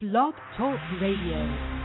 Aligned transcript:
Blog 0.00 0.32
Talk 0.56 0.80
Radio. 0.98 1.79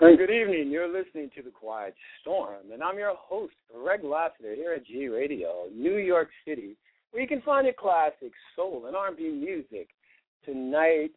Good 0.00 0.30
evening. 0.30 0.70
You're 0.70 0.88
listening 0.88 1.30
to 1.36 1.42
The 1.42 1.50
Quiet 1.50 1.94
Storm, 2.22 2.72
and 2.72 2.82
I'm 2.82 2.96
your 2.96 3.12
host, 3.14 3.52
Greg 3.70 4.02
Lassiter, 4.02 4.54
here 4.54 4.72
at 4.72 4.86
G 4.86 5.08
Radio, 5.08 5.66
New 5.74 5.98
York 5.98 6.30
City, 6.48 6.74
where 7.10 7.20
you 7.20 7.28
can 7.28 7.42
find 7.42 7.66
your 7.66 7.74
classic 7.74 8.32
soul 8.56 8.84
and 8.86 8.96
R&B 8.96 9.28
music. 9.28 9.88
Tonight, 10.46 11.10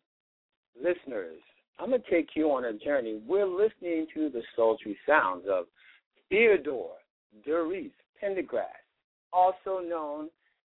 listeners, 0.75 1.37
I'm 1.79 1.91
going 1.91 2.01
to 2.01 2.09
take 2.09 2.31
you 2.35 2.47
on 2.51 2.65
a 2.65 2.73
journey. 2.73 3.21
We're 3.25 3.47
listening 3.47 4.05
to 4.15 4.29
the 4.29 4.41
sultry 4.53 4.97
sounds 5.07 5.45
of 5.49 5.67
Theodore 6.27 6.97
DeReese 7.47 7.91
Pendergrass, 8.21 8.83
also 9.31 9.79
known 9.79 10.27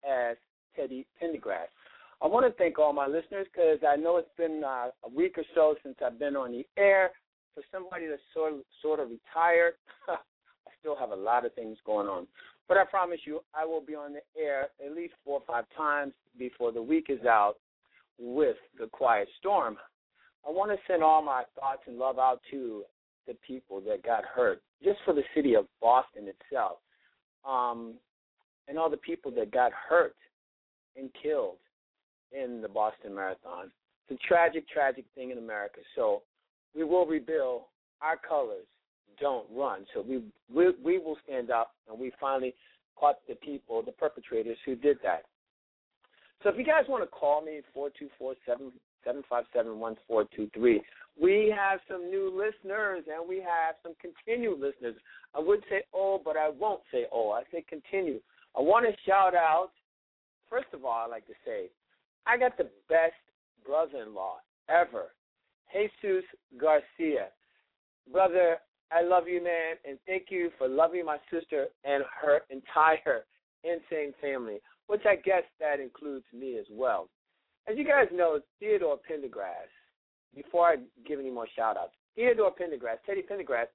as 0.06 0.36
Teddy 0.76 1.06
Pendergrass. 1.22 1.72
I 2.20 2.26
want 2.26 2.44
to 2.44 2.52
thank 2.58 2.78
all 2.78 2.92
my 2.92 3.06
listeners 3.06 3.46
because 3.50 3.78
I 3.88 3.96
know 3.96 4.18
it's 4.18 4.28
been 4.36 4.62
uh, 4.62 4.88
a 5.04 5.08
week 5.16 5.38
or 5.38 5.44
so 5.54 5.74
since 5.82 5.96
I've 6.04 6.18
been 6.18 6.36
on 6.36 6.52
the 6.52 6.66
air. 6.76 7.12
For 7.54 7.62
somebody 7.72 8.06
that's 8.06 8.22
sort 8.32 8.52
of, 8.52 8.60
sort 8.82 9.00
of 9.00 9.08
retired, 9.10 9.74
I 10.08 10.70
still 10.80 10.96
have 10.96 11.10
a 11.10 11.16
lot 11.16 11.46
of 11.46 11.54
things 11.54 11.78
going 11.86 12.08
on. 12.08 12.26
But 12.68 12.78
I 12.78 12.84
promise 12.84 13.20
you, 13.24 13.40
I 13.54 13.64
will 13.64 13.80
be 13.80 13.94
on 13.94 14.14
the 14.14 14.40
air 14.40 14.68
at 14.84 14.94
least 14.94 15.14
four 15.24 15.40
or 15.40 15.42
five 15.46 15.64
times 15.76 16.12
before 16.38 16.72
the 16.72 16.82
week 16.82 17.06
is 17.08 17.24
out 17.26 17.54
with 18.18 18.56
the 18.78 18.86
Quiet 18.86 19.28
Storm. 19.38 19.76
I 20.46 20.50
want 20.50 20.70
to 20.70 20.78
send 20.86 21.02
all 21.02 21.22
my 21.22 21.42
thoughts 21.58 21.82
and 21.86 21.98
love 21.98 22.18
out 22.18 22.40
to 22.50 22.82
the 23.26 23.34
people 23.46 23.80
that 23.82 24.02
got 24.02 24.24
hurt, 24.24 24.62
just 24.82 24.98
for 25.04 25.14
the 25.14 25.22
city 25.34 25.54
of 25.54 25.66
Boston 25.80 26.28
itself, 26.28 26.78
um, 27.48 27.94
and 28.68 28.78
all 28.78 28.90
the 28.90 28.96
people 28.98 29.30
that 29.32 29.50
got 29.50 29.72
hurt 29.72 30.16
and 30.96 31.10
killed 31.22 31.56
in 32.32 32.60
the 32.60 32.68
Boston 32.68 33.14
Marathon. 33.14 33.70
It's 34.08 34.20
a 34.22 34.28
tragic, 34.28 34.68
tragic 34.68 35.04
thing 35.14 35.30
in 35.30 35.38
America. 35.38 35.78
So 35.94 36.22
we 36.74 36.84
will 36.84 37.06
rebuild 37.06 37.62
our 38.02 38.16
colors. 38.16 38.66
Don't 39.20 39.46
run. 39.54 39.86
So 39.94 40.02
we 40.02 40.22
we, 40.52 40.72
we 40.82 40.98
will 40.98 41.16
stand 41.24 41.50
up, 41.50 41.72
and 41.88 41.98
we 41.98 42.12
finally 42.20 42.54
caught 42.96 43.16
the 43.28 43.34
people, 43.36 43.82
the 43.82 43.92
perpetrators 43.92 44.58
who 44.64 44.74
did 44.74 44.98
that. 45.02 45.24
So 46.42 46.50
if 46.50 46.56
you 46.58 46.64
guys 46.64 46.84
want 46.88 47.02
to 47.02 47.08
call 47.08 47.42
me, 47.42 47.60
four 47.72 47.90
two 47.98 48.08
four 48.18 48.34
seven 48.46 48.72
seven 49.04 49.22
five 49.28 49.44
seven 49.54 49.78
one 49.78 49.96
four 50.08 50.26
two 50.34 50.50
three. 50.54 50.82
We 51.20 51.54
have 51.56 51.78
some 51.88 52.10
new 52.10 52.28
listeners 52.30 53.04
and 53.06 53.28
we 53.28 53.36
have 53.36 53.76
some 53.82 53.92
continued 54.00 54.58
listeners. 54.58 54.96
I 55.34 55.40
would 55.40 55.60
say 55.70 55.82
oh, 55.94 56.20
but 56.24 56.36
I 56.36 56.48
won't 56.48 56.82
say 56.90 57.06
oh. 57.12 57.30
I 57.30 57.42
say 57.52 57.64
continue. 57.68 58.20
I 58.56 58.60
want 58.60 58.86
to 58.86 58.92
shout 59.06 59.34
out. 59.34 59.70
First 60.50 60.68
of 60.72 60.84
all, 60.84 61.04
I'd 61.04 61.10
like 61.10 61.26
to 61.26 61.34
say 61.44 61.68
I 62.26 62.36
got 62.36 62.56
the 62.56 62.68
best 62.88 63.14
brother-in-law 63.64 64.36
ever, 64.68 65.06
Jesus 65.74 66.24
Garcia. 66.58 67.28
Brother, 68.10 68.58
I 68.92 69.02
love 69.02 69.26
you, 69.26 69.42
man, 69.42 69.76
and 69.88 69.98
thank 70.06 70.26
you 70.30 70.50
for 70.58 70.68
loving 70.68 71.04
my 71.04 71.16
sister 71.32 71.66
and 71.84 72.04
her 72.22 72.42
entire 72.50 73.24
insane 73.64 74.12
family, 74.20 74.58
which 74.86 75.02
I 75.06 75.16
guess 75.16 75.42
that 75.58 75.80
includes 75.80 76.24
me 76.32 76.58
as 76.58 76.66
well. 76.70 77.08
As 77.68 77.76
you 77.76 77.84
guys 77.84 78.06
know, 78.12 78.40
Theodore 78.60 78.98
Pendergrass, 79.10 79.70
before 80.34 80.68
I 80.68 80.76
give 81.06 81.18
any 81.18 81.30
more 81.30 81.46
shout 81.56 81.76
outs, 81.76 81.94
Theodore 82.14 82.52
Pendergrass, 82.52 82.98
Teddy 83.06 83.22
Pendergrass, 83.22 83.66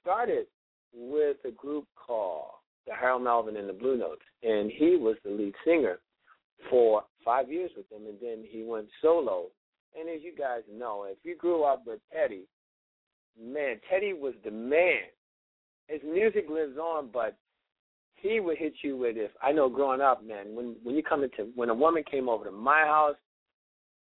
started 0.00 0.46
with 0.92 1.38
a 1.44 1.50
group 1.50 1.86
called 1.96 2.50
the 2.86 2.94
Harold 2.94 3.22
Melvin 3.22 3.56
and 3.56 3.68
the 3.68 3.72
Blue 3.72 3.96
Notes, 3.96 4.22
and 4.42 4.70
he 4.70 4.96
was 4.96 5.16
the 5.24 5.30
lead 5.30 5.54
singer 5.64 5.98
for 6.68 7.04
five 7.24 7.50
years 7.50 7.70
with 7.76 7.88
them, 7.88 8.02
and 8.06 8.18
then 8.20 8.44
he 8.48 8.62
went 8.62 8.86
solo. 9.00 9.46
And 9.98 10.08
as 10.08 10.22
you 10.22 10.32
guys 10.36 10.62
know, 10.72 11.06
if 11.08 11.18
you 11.24 11.36
grew 11.36 11.64
up 11.64 11.84
with 11.86 12.00
Teddy, 12.12 12.44
man, 13.40 13.76
Teddy 13.90 14.12
was 14.12 14.34
the 14.44 14.50
man. 14.50 15.02
His 15.88 16.00
music 16.04 16.46
lives 16.48 16.78
on, 16.78 17.10
but 17.12 17.36
he 18.14 18.38
would 18.40 18.58
hit 18.58 18.74
you 18.82 18.96
with 18.96 19.16
if 19.16 19.30
I 19.42 19.52
know 19.52 19.68
growing 19.68 20.00
up, 20.00 20.24
man, 20.24 20.54
when 20.54 20.76
when 20.82 20.94
you 20.94 21.02
come 21.02 21.24
into 21.24 21.50
when 21.54 21.68
a 21.70 21.74
woman 21.74 22.04
came 22.08 22.28
over 22.28 22.44
to 22.44 22.52
my 22.52 22.82
house, 22.84 23.16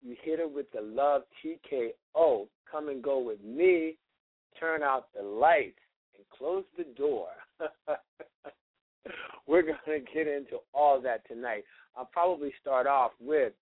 you 0.02 0.16
hit 0.22 0.40
her 0.40 0.48
with 0.48 0.66
the 0.72 0.82
love 0.82 1.22
TKO, 1.44 2.48
come 2.70 2.90
and 2.90 3.04
go 3.04 3.20
with 3.20 3.42
me, 3.44 3.98
turn 4.60 4.84
out 4.84 5.08
the 5.16 5.24
lights 5.24 5.80
and 6.16 6.26
close 6.38 6.64
the 6.78 6.86
door. 6.98 7.28
We're 9.48 9.62
gonna 9.62 10.00
get 10.14 10.28
into 10.28 10.58
all 10.74 11.02
that 11.02 11.28
tonight. 11.28 11.64
I'll 11.96 12.10
probably 12.12 12.54
start 12.62 12.88
off 12.88 13.12
with 13.20 13.54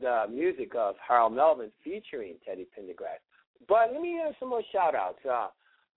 the 0.00 0.24
music 0.30 0.72
of 0.76 0.94
Harold 1.06 1.34
Melvin 1.34 1.70
featuring 1.84 2.34
Teddy 2.46 2.66
Pendergrass. 2.76 3.20
But 3.68 3.92
let 3.92 4.00
me 4.00 4.18
have 4.24 4.34
some 4.40 4.50
more 4.50 4.62
shout 4.72 4.94
outs. 4.94 5.18
Uh, 5.28 5.48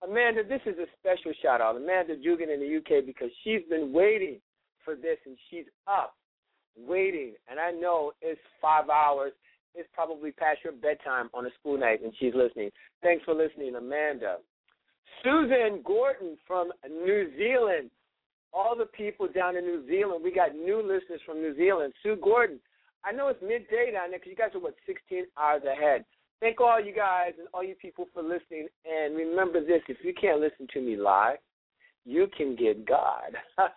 Amanda, 0.02 0.42
this 0.44 0.60
is 0.66 0.76
a 0.78 0.86
special 1.00 1.32
shout 1.42 1.60
out. 1.60 1.76
Amanda 1.76 2.16
Dugan 2.16 2.50
in 2.50 2.60
the 2.60 2.76
UK 2.76 3.04
because 3.04 3.30
she's 3.42 3.62
been 3.68 3.92
waiting 3.92 4.40
for 4.84 4.94
this 4.94 5.18
and 5.26 5.36
she's 5.50 5.64
up 5.86 6.14
waiting. 6.76 7.34
And 7.48 7.58
I 7.58 7.70
know 7.70 8.12
it's 8.20 8.40
five 8.60 8.88
hours. 8.88 9.32
It's 9.74 9.88
probably 9.92 10.32
past 10.32 10.58
your 10.64 10.72
bedtime 10.72 11.28
on 11.34 11.46
a 11.46 11.50
school 11.58 11.78
night 11.78 12.00
and 12.02 12.12
she's 12.18 12.34
listening. 12.34 12.70
Thanks 13.02 13.24
for 13.24 13.34
listening, 13.34 13.74
Amanda. 13.74 14.36
Susan 15.22 15.82
Gordon 15.84 16.36
from 16.46 16.70
New 16.88 17.30
Zealand. 17.36 17.90
All 18.52 18.76
the 18.76 18.86
people 18.86 19.28
down 19.34 19.56
in 19.56 19.64
New 19.64 19.86
Zealand. 19.86 20.22
We 20.24 20.32
got 20.32 20.54
new 20.54 20.80
listeners 20.80 21.20
from 21.26 21.38
New 21.38 21.54
Zealand. 21.56 21.92
Sue 22.02 22.16
Gordon. 22.22 22.58
I 23.06 23.12
know 23.12 23.28
it's 23.28 23.40
midday 23.40 23.92
down 23.92 24.10
there 24.10 24.18
because 24.18 24.30
you 24.30 24.36
guys 24.36 24.50
are, 24.54 24.60
what, 24.60 24.74
16 24.84 25.26
hours 25.38 25.62
ahead. 25.62 26.04
Thank 26.40 26.60
all 26.60 26.84
you 26.84 26.92
guys 26.92 27.34
and 27.38 27.46
all 27.54 27.62
you 27.62 27.76
people 27.76 28.08
for 28.12 28.22
listening. 28.22 28.66
And 28.84 29.16
remember 29.16 29.60
this 29.60 29.82
if 29.88 29.98
you 30.02 30.12
can't 30.12 30.40
listen 30.40 30.66
to 30.74 30.80
me 30.80 30.96
live, 30.96 31.38
you 32.04 32.26
can 32.36 32.56
get 32.56 32.84
God. 32.86 33.36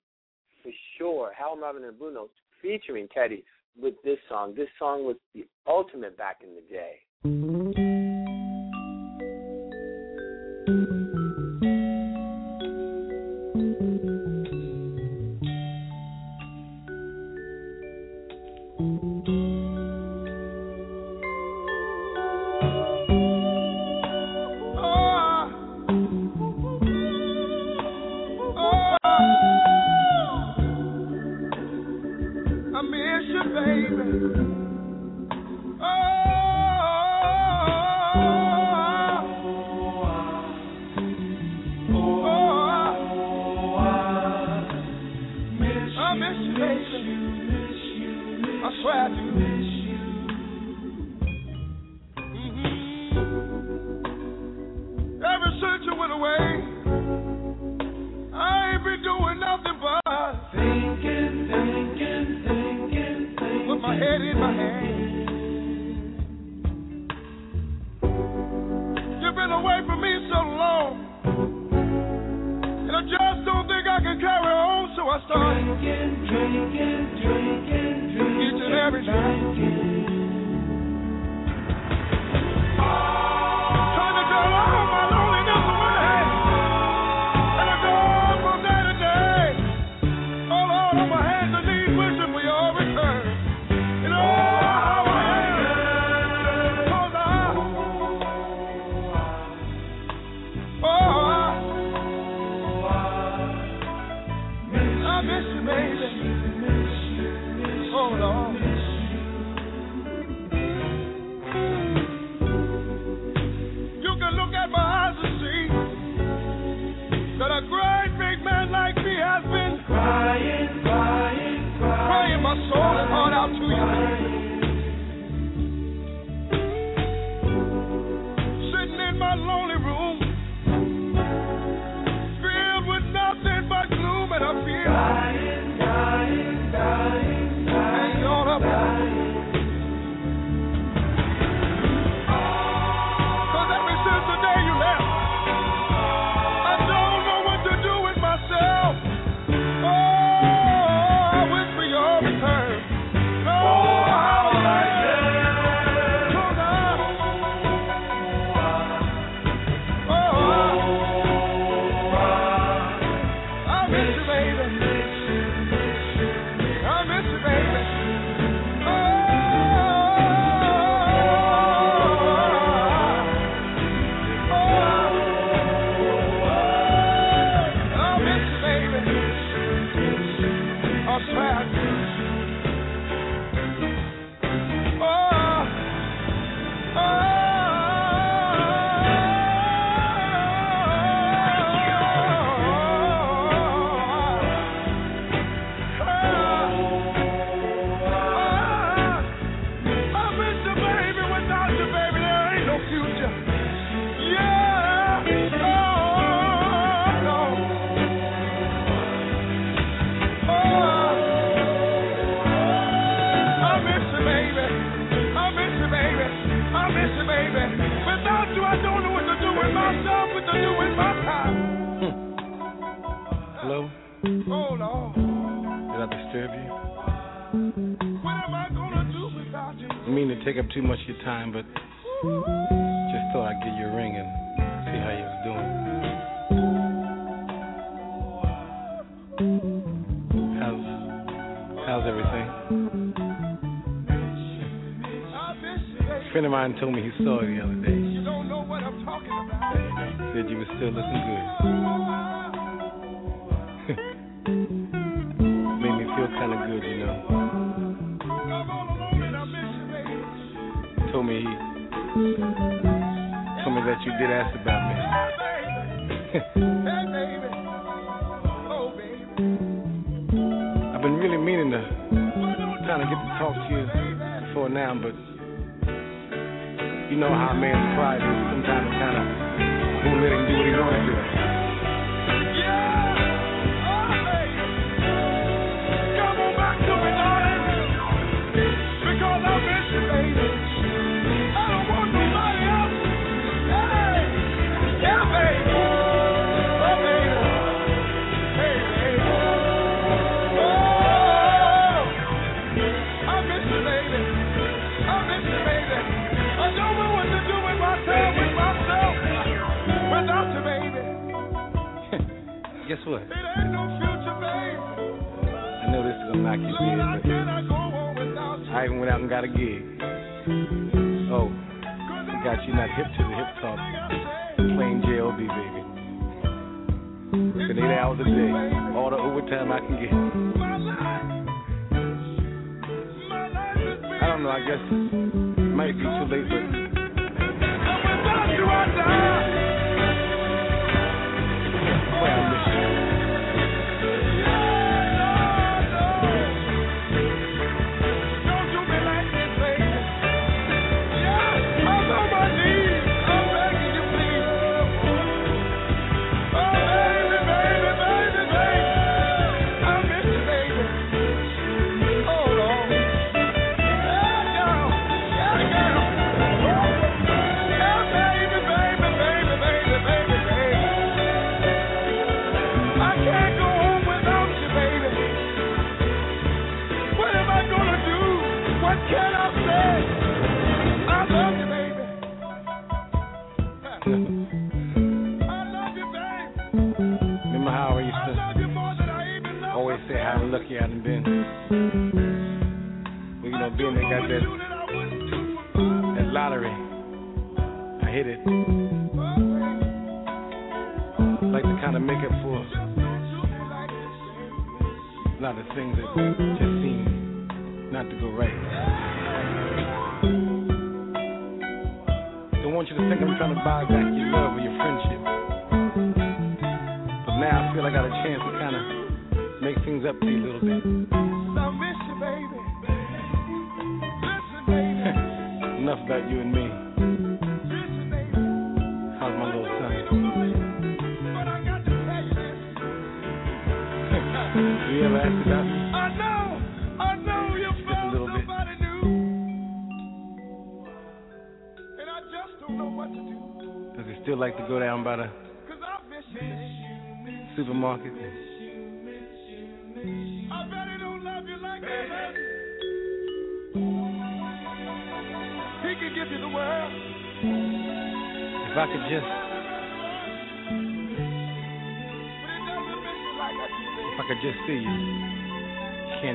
for 0.69 0.75
sure, 0.99 1.33
Harold 1.37 1.61
Melvin 1.61 1.85
and 1.85 1.99
Blue 1.99 2.13
Notes, 2.13 2.35
featuring 2.61 3.09
Teddy, 3.15 3.45
with 3.81 3.95
this 4.05 4.19
song. 4.29 4.55
This 4.55 4.69
song 4.79 5.05
was 5.05 5.17
the 5.35 5.47
ultimate 5.67 6.17
back 6.19 6.41
in 6.43 6.55
the 6.55 6.63
day. 6.69 7.01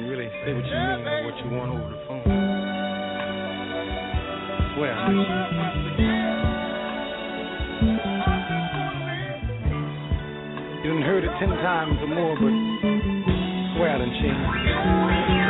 can't 0.04 0.18
really 0.18 0.30
say 0.46 0.54
what 0.54 0.66
you 0.66 0.72
mean 0.72 1.08
or 1.08 1.24
what 1.24 1.38
you 1.40 1.50
want 1.56 1.72
over 1.72 1.90
the 1.90 1.96
phone. 2.08 2.24
Swear 4.76 4.94
I 4.94 5.12
you. 5.12 5.24
You 10.84 10.90
heard 11.04 11.24
it 11.24 11.32
ten 11.40 11.50
times 11.50 11.98
or 12.02 12.08
more, 12.08 12.36
but 12.36 12.52
I 12.52 13.76
swear 13.78 13.92
I 13.92 13.98
done. 14.00 15.43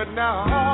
But 0.00 0.14
now 0.14 0.69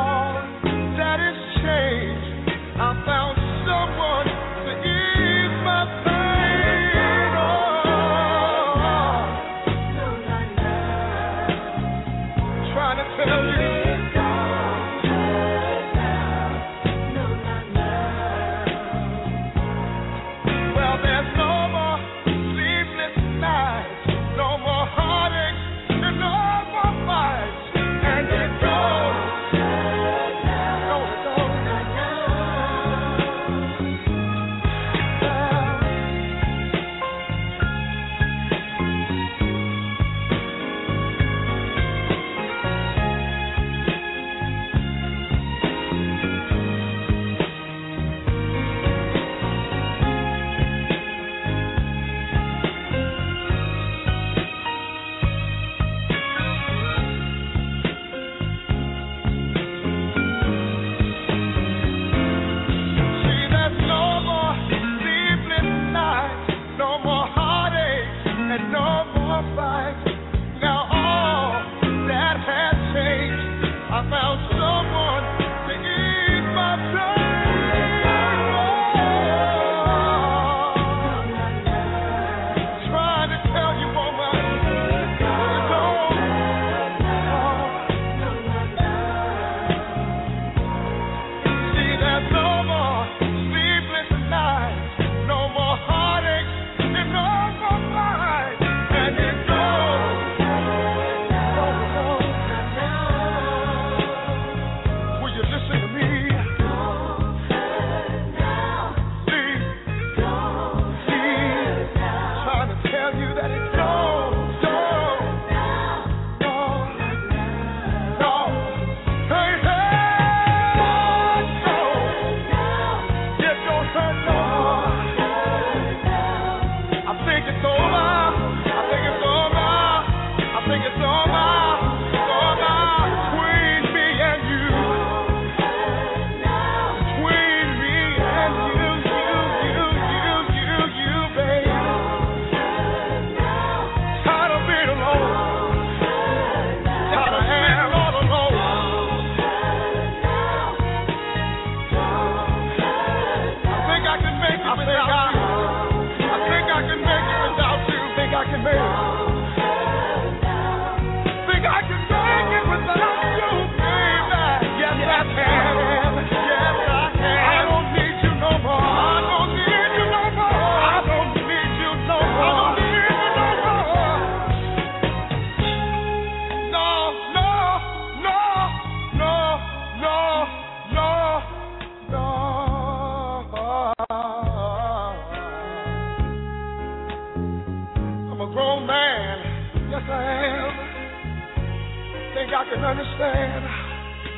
understand. 192.86 193.64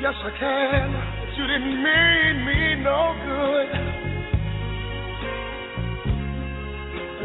Yes, 0.01 0.15
I 0.25 0.31
can. 0.39 0.89
But 1.21 1.37
you 1.37 1.45
didn't 1.45 1.83
mean 1.83 2.45
me 2.45 2.83
no 2.83 3.13
good. 3.25 3.69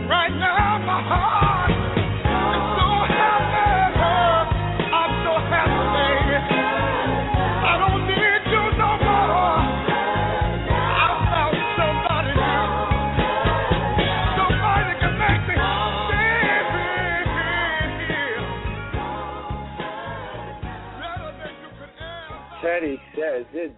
Right 0.07 0.35
now, 0.37 0.79
my 0.85 1.01
heart 1.09 1.74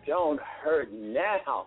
don't 0.06 0.40
hurt 0.62 0.92
now. 0.92 1.66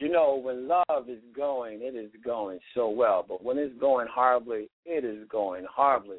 You 0.00 0.10
know, 0.10 0.40
when 0.42 0.66
love 0.66 1.08
is 1.08 1.20
going, 1.36 1.80
it 1.82 1.94
is 1.94 2.10
going 2.24 2.58
so 2.74 2.88
well. 2.88 3.24
But 3.26 3.44
when 3.44 3.58
it's 3.58 3.78
going 3.78 4.08
horribly, 4.12 4.68
it 4.84 5.04
is 5.04 5.28
going 5.28 5.64
horribly. 5.72 6.18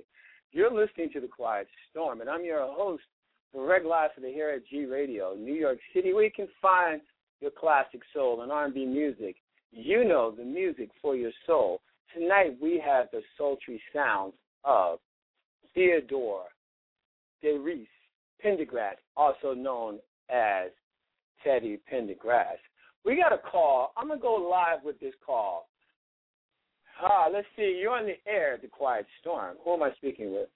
You're 0.52 0.72
listening 0.72 1.10
to 1.14 1.20
The 1.20 1.28
Quiet 1.28 1.68
Storm, 1.92 2.22
and 2.22 2.30
I'm 2.30 2.46
your 2.46 2.62
host, 2.62 3.04
Greg 3.54 3.84
Lassiter, 3.86 4.28
here 4.28 4.50
at 4.50 4.66
G 4.68 4.86
Radio, 4.86 5.36
New 5.36 5.54
York 5.54 5.80
City, 5.94 6.14
where 6.14 6.24
you 6.24 6.32
can 6.34 6.48
find 6.62 7.02
your 7.42 7.52
classic 7.52 8.02
soul 8.14 8.42
and 8.42 8.52
R&B 8.52 8.86
music. 8.86 9.36
You 9.72 10.06
know 10.06 10.32
the 10.32 10.46
music 10.46 10.90
for 11.02 11.16
your 11.16 11.32
soul. 11.46 11.82
Tonight 12.14 12.58
we 12.62 12.82
have 12.86 13.08
the 13.12 13.22
sultry 13.38 13.82
sounds 13.94 14.34
of 14.64 15.00
Theodore 15.74 16.46
DeReese 17.44 17.88
Pendergrass, 18.44 18.96
also 19.18 19.54
known 19.54 20.00
as 20.30 20.70
Teddy 21.46 21.80
Pendergrass. 21.92 22.58
We 23.06 23.16
got 23.16 23.32
a 23.32 23.38
call. 23.38 23.94
I'm 23.96 24.08
gonna 24.08 24.20
go 24.20 24.34
live 24.34 24.84
with 24.84 25.00
this 25.00 25.14
call. 25.26 25.70
Ah, 27.02 27.28
let's 27.32 27.48
see. 27.56 27.78
You're 27.80 27.92
on 27.92 28.06
the 28.06 28.18
air, 28.30 28.58
the 28.62 28.68
Quiet 28.68 29.06
Storm. 29.22 29.58
Who 29.64 29.74
am 29.74 29.84
I 29.84 29.92
speaking 29.98 30.34
with? 30.34 30.50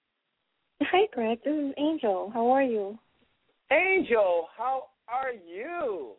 Hi, 0.82 1.06
Greg. 1.12 1.38
This 1.44 1.54
is 1.54 1.74
Angel. 1.78 2.30
How 2.32 2.50
are 2.50 2.62
you? 2.62 2.98
Angel, 3.70 4.48
how 4.56 4.84
are 5.06 5.32
you? 5.32 6.12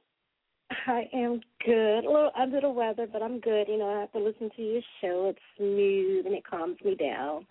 I 0.87 1.09
am 1.13 1.41
good. 1.65 2.05
A 2.05 2.09
little 2.09 2.31
under 2.39 2.61
the 2.61 2.69
weather, 2.69 3.07
but 3.11 3.21
I'm 3.21 3.41
good. 3.41 3.67
You 3.67 3.77
know, 3.77 3.89
I 3.89 3.99
have 3.99 4.11
to 4.13 4.19
listen 4.19 4.49
to 4.55 4.61
your 4.61 4.81
show. 5.01 5.27
It's 5.29 5.39
smooth 5.57 6.25
and 6.25 6.35
it 6.35 6.45
calms 6.45 6.77
me 6.85 6.95
down. 6.95 7.45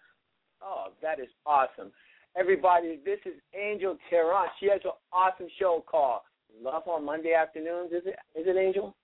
Oh, 0.63 0.87
that 1.03 1.21
is 1.21 1.29
awesome. 1.45 1.93
Everybody, 2.39 2.99
this 3.05 3.19
is 3.27 3.35
Angel 3.55 3.99
Terran. 4.09 4.49
She 4.59 4.69
has 4.71 4.81
an 4.85 4.93
awesome 5.13 5.49
show 5.59 5.85
called 5.87 6.21
Love 6.63 6.83
on 6.87 7.05
Monday 7.05 7.33
Afternoons. 7.35 7.93
Is 7.93 8.03
it? 8.07 8.17
Is 8.39 8.47
it 8.47 8.57
Angel? 8.57 8.95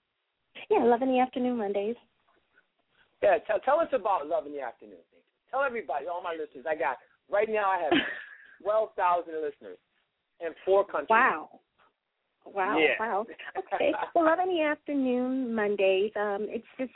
Yeah, 0.70 0.82
11 0.84 1.08
in 1.08 1.14
the 1.14 1.20
afternoon 1.20 1.58
Mondays. 1.58 1.96
Yeah. 3.22 3.38
Tell, 3.46 3.58
tell 3.60 3.80
us 3.80 3.88
about 3.92 4.26
Love 4.26 4.46
in 4.46 4.52
the 4.52 4.60
Afternoon. 4.60 4.98
Tell 5.50 5.62
everybody, 5.62 6.06
all 6.06 6.22
my 6.22 6.32
listeners. 6.32 6.66
I 6.68 6.74
got 6.74 6.96
right 7.30 7.48
now. 7.48 7.70
I 7.70 7.82
have 7.82 7.92
twelve 8.62 8.90
thousand 8.96 9.34
listeners 9.42 9.78
in 10.40 10.48
four 10.64 10.84
countries. 10.84 11.08
Wow. 11.10 11.48
Wow, 12.44 12.78
Yeah. 12.78 12.94
wow. 13.00 13.26
Okay. 13.74 13.92
Well, 14.14 14.24
11 14.26 14.48
in 14.48 14.56
the 14.56 14.62
afternoon 14.62 15.54
Mondays. 15.54 16.12
Um, 16.14 16.46
it's 16.48 16.66
just 16.78 16.92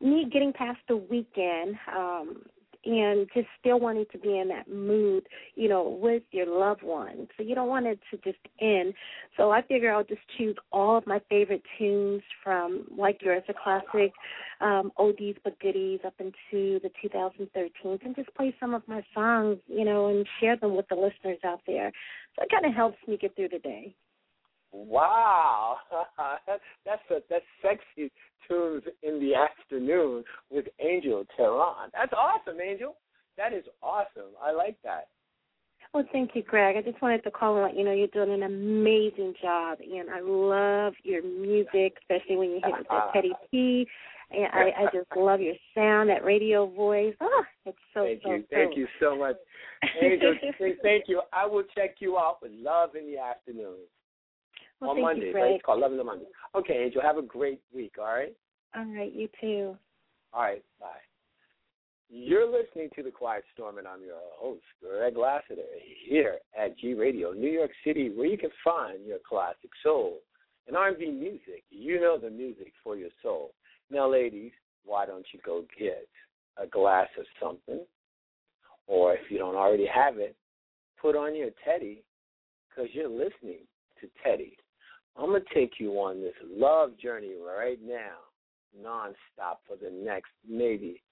me 0.00 0.26
getting 0.32 0.52
past 0.52 0.78
the 0.88 0.96
weekend. 0.96 1.76
Um, 1.94 2.42
and 2.84 3.28
just 3.34 3.46
still 3.60 3.78
wanting 3.78 4.06
to 4.12 4.18
be 4.18 4.38
in 4.38 4.48
that 4.48 4.68
mood, 4.68 5.26
you 5.54 5.68
know, 5.68 5.98
with 6.00 6.22
your 6.30 6.46
loved 6.46 6.82
one. 6.82 7.28
So 7.36 7.42
you 7.42 7.54
don't 7.54 7.68
want 7.68 7.86
it 7.86 7.98
to 8.10 8.16
just 8.18 8.38
end. 8.60 8.94
So 9.36 9.50
I 9.50 9.62
figure 9.62 9.92
I'll 9.92 10.04
just 10.04 10.20
choose 10.36 10.56
all 10.72 10.96
of 10.96 11.06
my 11.06 11.20
favorite 11.28 11.62
tunes 11.78 12.22
from 12.42 12.84
like 12.96 13.20
yours, 13.22 13.42
a 13.48 13.54
classic, 13.54 14.12
um, 14.60 14.92
oldies 14.98 15.36
but 15.44 15.58
goodies 15.60 16.00
up 16.06 16.14
into 16.18 16.80
the 16.80 16.90
2013s, 17.04 18.04
and 18.04 18.16
just 18.16 18.34
play 18.34 18.54
some 18.58 18.74
of 18.74 18.82
my 18.86 19.02
songs, 19.14 19.58
you 19.66 19.84
know, 19.84 20.08
and 20.08 20.26
share 20.40 20.56
them 20.56 20.76
with 20.76 20.88
the 20.88 20.94
listeners 20.94 21.38
out 21.44 21.60
there. 21.66 21.92
So 22.36 22.44
it 22.44 22.50
kind 22.50 22.66
of 22.66 22.74
helps 22.74 22.98
me 23.06 23.16
get 23.16 23.36
through 23.36 23.50
the 23.50 23.58
day. 23.58 23.94
Wow, 24.72 25.76
that's 26.86 27.02
a, 27.10 27.16
that's 27.28 27.44
sexy 27.60 28.10
tunes 28.48 28.82
in 29.02 29.20
the 29.20 29.34
afternoon 29.34 30.24
with 30.50 30.64
Angel 30.80 31.24
Tehran. 31.36 31.90
That's 31.92 32.12
awesome, 32.12 32.60
Angel. 32.60 32.96
That 33.36 33.52
is 33.52 33.64
awesome. 33.82 34.32
I 34.42 34.52
like 34.52 34.76
that. 34.84 35.08
Well, 35.92 36.04
thank 36.10 36.30
you, 36.34 36.42
Greg. 36.42 36.76
I 36.76 36.82
just 36.82 37.02
wanted 37.02 37.22
to 37.24 37.30
call 37.30 37.56
and 37.56 37.64
let 37.64 37.76
you 37.76 37.84
know 37.84 37.92
you're 37.92 38.06
doing 38.08 38.32
an 38.32 38.44
amazing 38.44 39.34
job, 39.42 39.78
and 39.80 40.08
I 40.08 40.20
love 40.22 40.94
your 41.02 41.22
music, 41.22 41.98
especially 42.00 42.36
when 42.36 42.50
you 42.50 42.60
hit 42.64 42.78
with 42.78 42.88
that 42.88 43.10
Teddy 43.14 43.32
P. 43.50 43.86
And 44.30 44.46
I, 44.54 44.84
I 44.84 44.84
just 44.84 45.08
love 45.14 45.42
your 45.42 45.54
sound, 45.74 46.08
that 46.08 46.24
radio 46.24 46.66
voice. 46.66 47.14
Oh, 47.20 47.44
it's 47.66 47.76
so 47.92 48.04
thank 48.04 48.22
so 48.22 48.30
you, 48.30 48.44
thank 48.50 48.76
you 48.78 48.86
so 48.98 49.14
much, 49.18 49.36
Angel. 50.00 50.34
thank 50.82 51.04
you. 51.08 51.20
I 51.34 51.44
will 51.44 51.64
check 51.74 51.96
you 51.98 52.16
out 52.16 52.38
with 52.40 52.52
Love 52.54 52.96
in 52.98 53.04
the 53.04 53.18
Afternoon 53.18 53.76
Well, 54.82 54.90
on 54.90 55.00
Monday. 55.00 55.28
you, 55.28 55.34
right? 55.34 55.52
It's 55.52 55.64
called 55.64 55.80
Love 55.80 55.92
in 55.92 55.98
the 55.98 56.04
Monday. 56.04 56.26
Okay, 56.56 56.82
Angel. 56.84 57.00
Have 57.00 57.16
a 57.16 57.22
great 57.22 57.60
week. 57.74 57.94
All 57.98 58.04
right. 58.04 58.34
All 58.74 58.84
right, 58.84 59.12
you 59.12 59.28
too. 59.40 59.76
All 60.32 60.42
right. 60.42 60.64
Bye. 60.80 60.88
You're 62.10 62.46
listening 62.46 62.90
to 62.96 63.02
The 63.02 63.10
Quiet 63.10 63.44
Storm, 63.54 63.78
and 63.78 63.86
I'm 63.86 64.02
your 64.02 64.18
host, 64.34 64.62
Greg 64.82 65.16
Lassiter, 65.16 65.62
here 66.06 66.38
at 66.60 66.76
G 66.78 66.94
Radio, 66.94 67.32
New 67.32 67.50
York 67.50 67.70
City, 67.86 68.10
where 68.14 68.26
you 68.26 68.36
can 68.36 68.50
find 68.62 69.06
your 69.06 69.18
classic 69.26 69.70
soul 69.82 70.18
and 70.66 70.76
R&B 70.76 71.10
music. 71.10 71.64
You 71.70 72.00
know 72.00 72.18
the 72.18 72.28
music 72.28 72.72
for 72.84 72.96
your 72.96 73.08
soul. 73.22 73.52
Now, 73.90 74.10
ladies, 74.10 74.52
why 74.84 75.06
don't 75.06 75.24
you 75.32 75.40
go 75.44 75.64
get 75.78 76.08
a 76.62 76.66
glass 76.66 77.08
of 77.18 77.24
something, 77.40 77.80
or 78.86 79.14
if 79.14 79.30
you 79.30 79.38
don't 79.38 79.56
already 79.56 79.86
have 79.86 80.18
it, 80.18 80.36
put 81.00 81.16
on 81.16 81.34
your 81.34 81.50
Teddy, 81.64 82.02
because 82.68 82.90
you're 82.92 83.08
listening 83.08 83.60
to 84.00 84.08
Teddy. 84.22 84.56
I'm 85.16 85.26
gonna 85.26 85.40
take 85.54 85.74
you 85.78 85.92
on 85.92 86.20
this 86.20 86.34
love 86.48 86.98
journey 86.98 87.34
right 87.44 87.78
now, 87.82 88.18
nonstop 88.78 89.58
for 89.66 89.76
the 89.80 89.90
next 89.90 90.30
maybe 90.48 91.02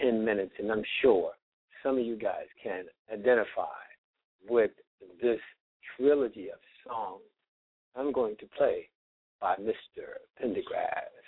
10 0.00 0.24
minutes, 0.24 0.52
and 0.58 0.70
I'm 0.70 0.82
sure 1.02 1.32
some 1.82 1.98
of 1.98 2.04
you 2.04 2.16
guys 2.16 2.46
can 2.62 2.84
identify 3.12 3.64
with 4.48 4.72
this 5.22 5.40
trilogy 5.96 6.48
of 6.50 6.58
songs 6.86 7.22
I'm 7.96 8.12
going 8.12 8.36
to 8.40 8.46
play 8.56 8.88
by 9.40 9.54
Mr. 9.56 10.18
Pendergrass. 10.42 11.23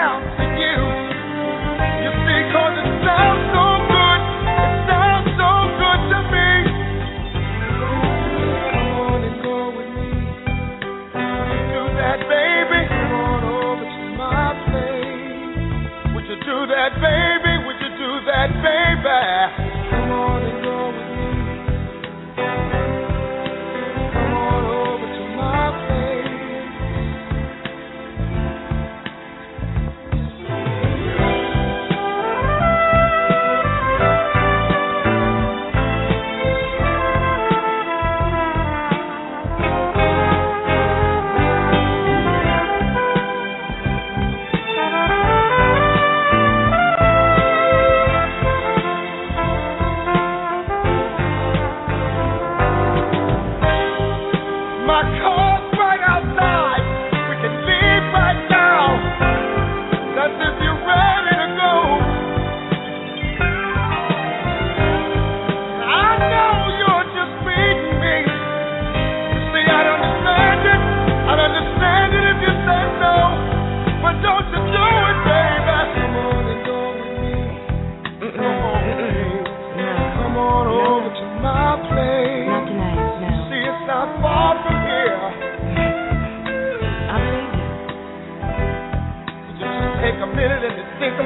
Sound 0.00 0.24
to? 0.38 0.44
You 0.60 0.89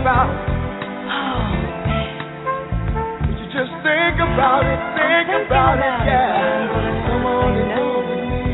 about 0.04 0.28
it? 0.28 0.36
Oh. 0.36 1.48
Would 3.24 3.40
you 3.40 3.48
just 3.56 3.72
think 3.80 4.20
about 4.20 4.60
it? 4.68 4.76
Think 4.92 5.32
thinking 5.32 5.48
about 5.48 5.80
it, 5.80 5.88
about 5.88 6.04
it, 6.04 6.12
yeah. 6.12 6.68
but 6.68 6.84
I'm 6.84 6.92
gonna 6.92 7.08
Come 7.08 7.24
on 7.24 7.56
and 7.56 7.72
go 7.72 8.04
with 8.04 8.20
me. 8.28 8.44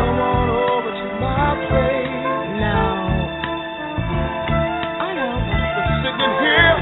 Come 0.00 0.16
on 0.16 0.48
over 0.48 0.96
to 0.96 1.06
my 1.20 1.60
place. 1.68 2.24
No. 2.56 2.80
I 4.96 5.08
know. 5.12 5.28
You've 5.44 5.76
been 5.76 5.92
sitting 6.00 6.32
here. 6.40 6.76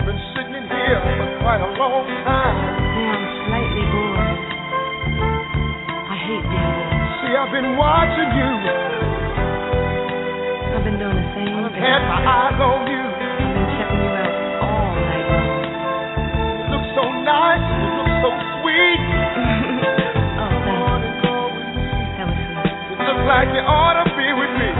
You've 0.00 0.08
been 0.08 0.22
sitting 0.32 0.64
here 0.64 0.96
for 0.96 1.28
quite 1.44 1.60
a 1.60 1.76
long 1.76 2.08
time. 2.24 2.56
Yeah, 2.56 3.20
I'm 3.20 3.36
slightly 3.52 3.84
bored. 3.92 4.32
I 6.08 6.16
hate 6.24 6.40
being 6.48 6.72
bored. 6.72 7.04
See, 7.20 7.36
I've 7.36 7.52
been 7.52 7.76
watching 7.76 8.32
you. 8.32 9.05
I've 10.86 10.92
been 10.94 11.02
doing 11.02 11.18
the 11.18 11.34
same 11.34 11.66
I've 11.66 11.74
thing. 11.74 11.82
had 11.82 11.98
my 12.06 12.22
eyes 12.22 12.58
on 12.62 12.86
you. 12.86 13.02
I've 13.02 13.18
been 13.18 13.66
checking 13.74 14.06
you 14.06 14.12
out 14.22 14.30
all 14.62 14.94
night 14.94 15.26
long. 15.34 15.66
You 16.46 16.66
look 16.78 16.86
so 16.94 17.04
nice. 17.26 17.64
You 17.74 17.90
look 17.90 18.12
so 18.22 18.30
sweet. 18.62 19.02
oh, 20.38 20.46
thanks. 20.62 20.86
on 20.86 21.02
and 21.02 21.18
go 21.26 21.34
with 21.58 21.70
me. 21.74 21.90
That 22.14 22.30
was 22.30 22.38
sweet. 22.38 22.70
You 22.86 23.02
look 23.02 23.18
like 23.26 23.50
you 23.50 23.66
ought 23.66 23.98
to 23.98 24.06
be 24.14 24.30
with 24.30 24.52
me. 24.62 24.70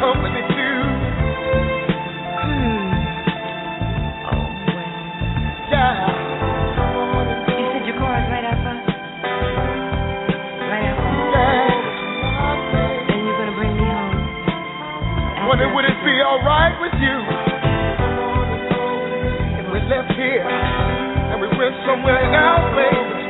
Come 0.00 0.49
would 15.74 15.84
it 15.84 15.98
be 16.04 16.16
alright 16.22 16.74
with 16.80 16.94
you 16.98 17.16
if 19.60 19.66
we 19.72 19.78
left 19.88 20.10
here 20.18 20.44
and 20.46 21.40
we 21.40 21.48
went 21.54 21.74
somewhere 21.86 22.20
else, 22.34 22.66
baby? 22.74 23.22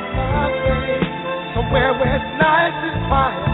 Somewhere 1.55 1.93
where 2.01 2.17
it's 2.17 2.33
nice 2.41 2.79
and 2.89 2.97
quiet, 3.11 3.45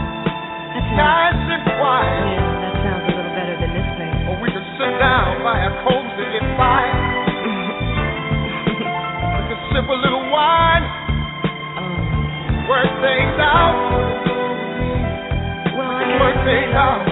That 0.76 0.86
nice 0.96 1.42
and 1.56 1.64
quiet. 1.80 2.24
yeah, 2.30 2.62
that 2.62 2.74
sounds 2.84 3.04
a 3.06 3.12
little 3.16 3.32
better 3.34 3.56
than 3.60 3.70
this 3.74 3.88
place. 3.98 4.18
Or 4.30 4.34
we 4.40 4.48
could 4.54 4.68
sit 4.78 4.92
down 5.02 5.42
by 5.42 5.56
a 5.66 5.70
cozy 5.82 6.30
fire. 6.56 6.96
We 8.66 9.42
could 9.50 9.62
sip 9.74 9.86
a 9.88 9.98
little 9.98 10.24
wine, 10.30 10.84
Oh. 11.76 12.68
work 12.70 12.90
things 13.02 13.36
out, 13.40 13.76
Well, 15.74 15.90
I 15.90 16.04
work 16.20 16.38
things 16.46 16.74
out. 16.76 17.05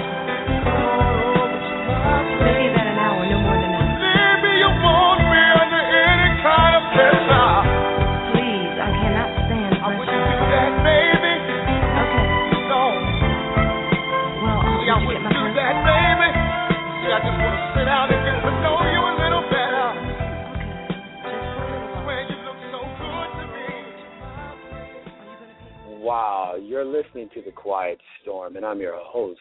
Wow, 26.05 26.57
you're 26.61 26.85
listening 26.85 27.31
to 27.33 27.41
The 27.41 27.51
Quiet 27.51 27.99
Storm, 28.21 28.57
and 28.57 28.67
I'm 28.67 28.79
your 28.79 28.99
host, 28.99 29.41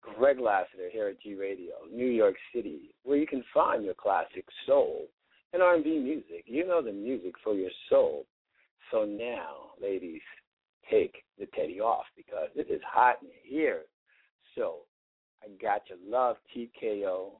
Greg 0.00 0.40
Lassiter, 0.40 0.88
here 0.90 1.08
at 1.08 1.20
G 1.20 1.34
Radio, 1.34 1.74
New 1.92 2.06
York 2.06 2.34
City, 2.54 2.94
where 3.04 3.18
you 3.18 3.26
can 3.26 3.44
find 3.52 3.84
your 3.84 3.92
classic 3.92 4.46
soul 4.64 5.02
and 5.52 5.62
R&B 5.62 5.98
music. 5.98 6.44
You 6.46 6.66
know 6.66 6.80
the 6.80 6.92
music 6.92 7.34
for 7.44 7.52
your 7.52 7.70
soul. 7.90 8.24
So 8.90 9.04
now, 9.04 9.72
ladies, 9.82 10.22
take 10.90 11.12
the 11.38 11.44
teddy 11.54 11.78
off 11.78 12.06
because 12.16 12.48
it 12.54 12.70
is 12.70 12.80
hot 12.90 13.16
in 13.20 13.28
here. 13.44 13.82
So 14.56 14.76
I 15.42 15.48
got 15.62 15.82
your 15.90 15.98
love, 16.08 16.36
TKO. 16.56 17.32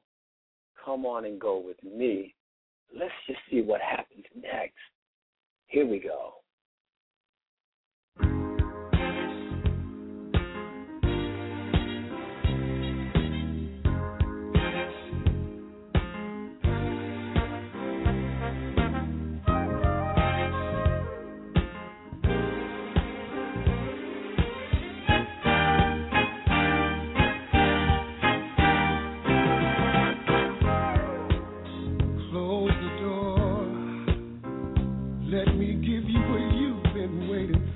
Come 0.85 1.07
on 1.07 1.25
and 1.25 1.41
go 1.41 1.57
with 1.57 1.83
me. 1.83 2.35
Let's 2.95 3.11
just 3.25 3.39
see 3.49 3.63
what 3.63 3.81
happens 3.81 4.25
next. 4.39 4.75
Here 5.65 5.87
we 5.87 5.97
go. 5.97 6.35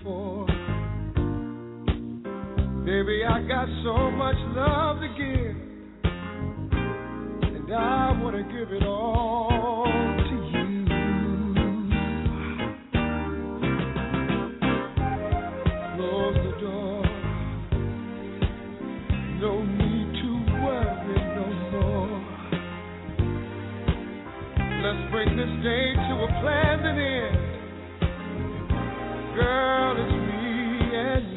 for. 0.04 0.46
Baby, 2.86 3.24
I 3.24 3.42
got 3.48 3.68
so 3.84 4.12
much 4.12 4.36
love 4.56 5.00
to 5.00 5.08
give, 5.18 5.56
and 7.56 7.74
I 7.74 8.12
want 8.22 8.36
to 8.36 8.44
give 8.44 8.74
it 8.74 8.84
all 8.84 9.86
to 9.88 10.36
you. 10.52 10.86
Close 15.96 16.36
the 16.36 16.54
door, 16.60 17.04
no 19.40 19.64
need 19.64 20.08
to 20.22 20.30
worry 20.62 21.22
no 21.38 21.48
more. 21.72 22.18
Let's 24.84 25.04
bring 25.12 25.30
this 25.38 25.54
day 25.64 25.86
to 25.94 26.14
a 26.24 26.28
planned 26.42 26.86
end. 26.86 27.43
Girl, 29.36 29.96
it's 29.98 30.12
me 30.12 30.96
and 30.96 31.32
you. 31.32 31.33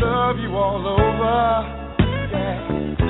love 0.00 0.38
you 0.38 0.56
all 0.56 0.86
over. 0.86 1.88
Yeah. 2.30 3.07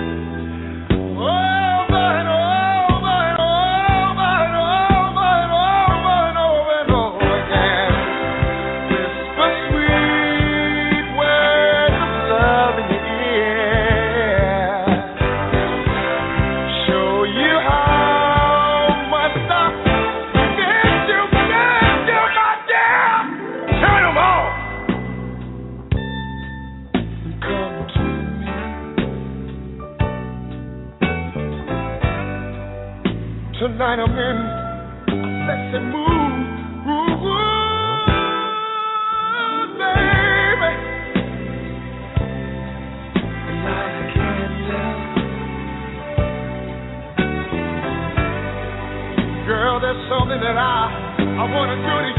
that 50.49 50.57
I, 50.57 50.89
I 51.21 51.45
want 51.53 51.69
to 51.69 51.77
do 51.77 51.95
to 52.09 52.18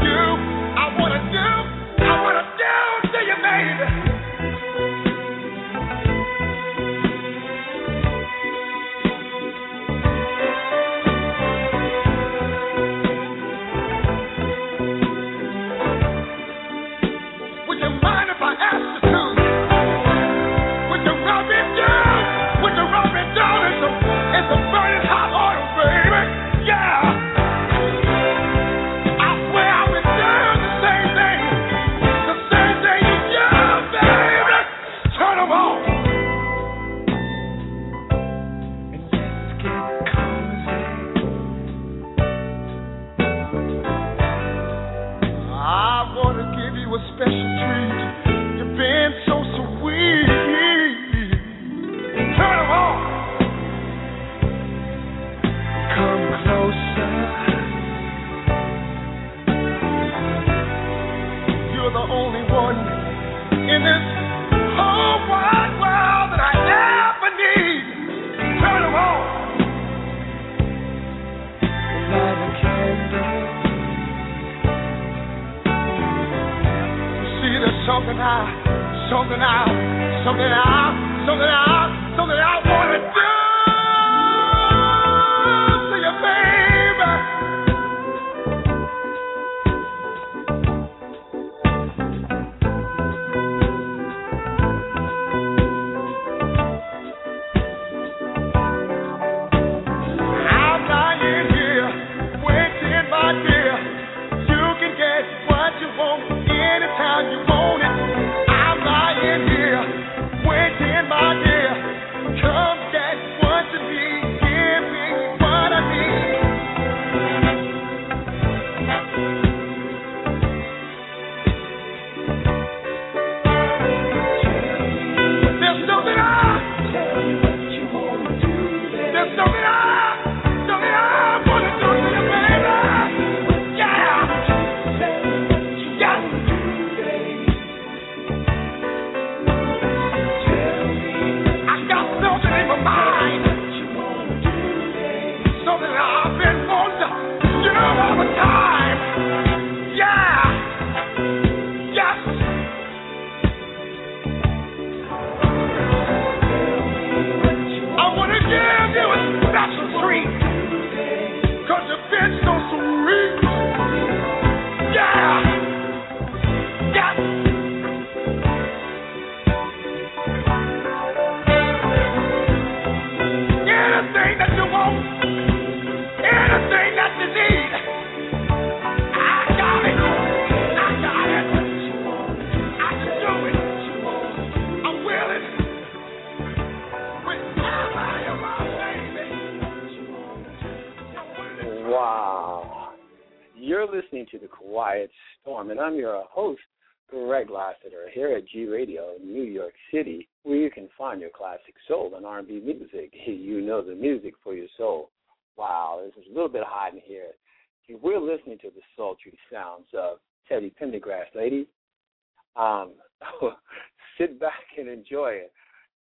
enjoy 215.10 215.30
it. 215.30 215.52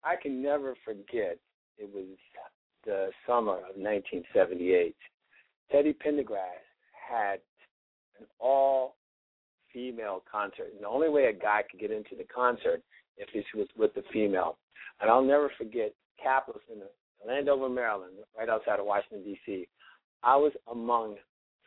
I 0.04 0.16
can 0.20 0.42
never 0.42 0.74
forget. 0.84 1.38
It 1.78 1.88
was 1.92 2.06
the 2.84 3.10
summer 3.26 3.58
of 3.58 3.76
1978. 3.76 4.94
Teddy 5.70 5.92
Pendergrass 5.92 6.64
had 7.08 7.40
an 8.18 8.26
all-female 8.40 10.22
concert, 10.30 10.68
and 10.74 10.82
the 10.82 10.88
only 10.88 11.08
way 11.08 11.26
a 11.26 11.32
guy 11.32 11.62
could 11.70 11.80
get 11.80 11.90
into 11.90 12.16
the 12.16 12.24
concert 12.24 12.82
if 13.16 13.28
he 13.32 13.42
was 13.56 13.68
with 13.76 13.94
the 13.94 14.02
female. 14.12 14.58
And 15.00 15.10
I'll 15.10 15.22
never 15.22 15.50
forget 15.56 15.92
Capitals 16.22 16.62
in 16.72 16.80
Landover, 17.26 17.68
Maryland, 17.68 18.14
right 18.36 18.48
outside 18.48 18.80
of 18.80 18.86
Washington 18.86 19.24
D.C. 19.24 19.68
I 20.22 20.36
was 20.36 20.52
among 20.70 21.16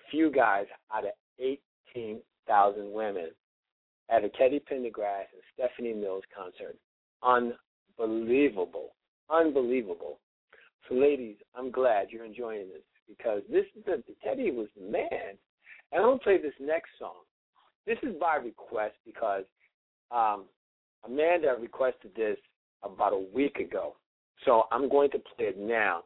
few 0.10 0.32
guys 0.32 0.66
out 0.94 1.06
of 1.06 1.12
18,000 1.40 2.92
women 2.92 3.30
at 4.10 4.26
a 4.26 4.30
Teddy 4.30 4.60
Pendergrass 4.60 5.28
and 5.32 5.42
Stephanie 5.54 5.94
Mills 5.94 6.24
concert. 6.36 6.78
Unbelievable. 7.24 8.94
Unbelievable. 9.30 10.20
So, 10.88 10.96
ladies, 10.96 11.36
I'm 11.56 11.72
glad 11.72 12.08
you're 12.10 12.26
enjoying 12.26 12.68
this 12.70 12.84
because 13.08 13.42
this 13.50 13.66
is 13.78 13.84
the, 13.86 14.04
Teddy 14.24 14.52
was 14.52 14.68
the 14.76 14.92
man. 14.92 15.38
And 15.92 16.04
I'm 16.04 16.18
to 16.18 16.24
play 16.24 16.42
this 16.42 16.54
next 16.60 16.90
song. 17.00 17.24
This 17.86 17.98
is 18.04 18.16
by 18.20 18.36
request 18.36 18.96
because 19.06 19.44
um, 20.12 20.46
Amanda 21.06 21.56
requested 21.60 22.12
this 22.16 22.38
about 22.84 23.14
a 23.14 23.26
week 23.34 23.58
ago. 23.58 23.96
So 24.46 24.64
I'm 24.72 24.90
going 24.90 25.12
to 25.12 25.20
play 25.20 25.48
it 25.48 25.60
now. 25.60 26.04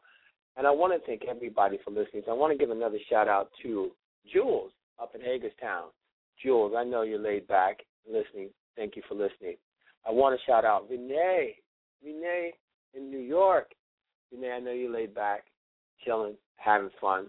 And 0.57 0.65
I 0.65 0.71
want 0.71 0.93
to 0.93 1.05
thank 1.05 1.23
everybody 1.29 1.79
for 1.83 1.91
listening. 1.91 2.23
So 2.25 2.31
I 2.31 2.35
want 2.35 2.53
to 2.53 2.57
give 2.57 2.75
another 2.75 2.97
shout 3.09 3.27
out 3.27 3.49
to 3.63 3.91
Jules 4.31 4.71
up 5.01 5.13
in 5.13 5.21
Hagerstown. 5.21 5.89
Jules, 6.41 6.73
I 6.77 6.83
know 6.83 7.01
you're 7.01 7.19
laid 7.19 7.47
back 7.47 7.79
listening. 8.09 8.49
Thank 8.75 8.95
you 8.95 9.01
for 9.07 9.15
listening. 9.15 9.55
I 10.07 10.11
want 10.11 10.39
to 10.39 10.45
shout 10.45 10.65
out 10.65 10.89
Renee. 10.89 11.55
Renee 12.03 12.53
in 12.93 13.09
New 13.09 13.19
York. 13.19 13.71
Renee, 14.31 14.51
I 14.51 14.59
know 14.59 14.71
you're 14.71 14.91
laid 14.91 15.13
back, 15.13 15.45
chilling, 16.03 16.35
having 16.57 16.89
fun. 17.01 17.27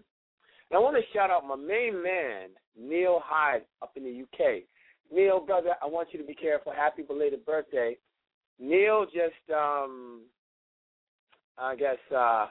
And 0.70 0.76
I 0.76 0.78
want 0.78 0.96
to 0.96 1.16
shout 1.16 1.30
out 1.30 1.46
my 1.46 1.56
main 1.56 2.02
man, 2.02 2.50
Neil 2.78 3.20
Hyde, 3.24 3.62
up 3.82 3.92
in 3.96 4.04
the 4.04 4.22
UK. 4.22 4.64
Neil, 5.12 5.40
brother, 5.40 5.74
I 5.82 5.86
want 5.86 6.08
you 6.12 6.20
to 6.20 6.26
be 6.26 6.34
careful. 6.34 6.72
Happy 6.72 7.02
belated 7.02 7.44
birthday. 7.44 7.96
Neil 8.58 9.04
just 9.06 9.54
um 9.54 10.22
I 11.58 11.76
guess 11.76 11.98
uh 12.14 12.46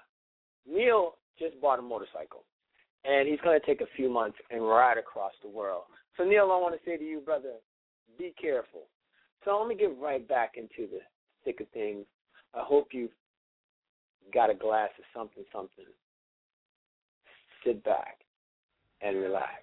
Neil 0.67 1.15
just 1.38 1.59
bought 1.59 1.80
a 1.80 1.82
motorcycle. 1.82 2.43
And 3.03 3.28
he's 3.28 3.39
gonna 3.43 3.59
take 3.65 3.82
a 3.82 3.88
few 3.95 4.09
months 4.09 4.38
and 4.49 4.67
ride 4.67 4.97
across 4.97 5.34
the 5.43 5.49
world. 5.49 5.84
So 6.17 6.23
Neil, 6.23 6.43
I 6.51 6.61
want 6.61 6.76
to 6.76 6.89
say 6.89 6.97
to 6.97 7.03
you, 7.03 7.19
brother, 7.19 7.55
be 8.17 8.34
careful. 8.39 8.84
So 9.45 9.59
let 9.59 9.67
me 9.67 9.75
get 9.75 9.95
right 10.01 10.27
back 10.27 10.55
into 10.57 10.91
the 10.91 10.99
thick 11.43 11.61
of 11.61 11.69
things. 11.69 12.05
I 12.55 12.63
hope 12.63 12.87
you've 12.91 13.11
got 14.33 14.49
a 14.49 14.55
glass 14.55 14.89
of 14.97 15.05
something 15.15 15.43
something. 15.53 15.85
Sit 17.63 17.83
back 17.83 18.17
and 19.01 19.17
relax. 19.17 19.61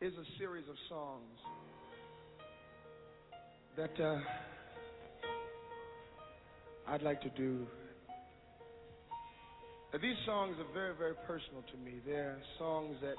Is 0.00 0.12
a 0.14 0.38
series 0.38 0.64
of 0.68 0.76
songs 0.88 1.38
that 3.76 4.00
uh, 4.00 4.20
I'd 6.86 7.02
like 7.02 7.20
to 7.22 7.30
do. 7.30 7.66
These 10.00 10.16
songs 10.26 10.54
are 10.60 10.72
very, 10.72 10.94
very 10.94 11.14
personal 11.26 11.62
to 11.72 11.76
me. 11.78 12.00
They're 12.06 12.38
songs 12.58 12.96
that 13.02 13.16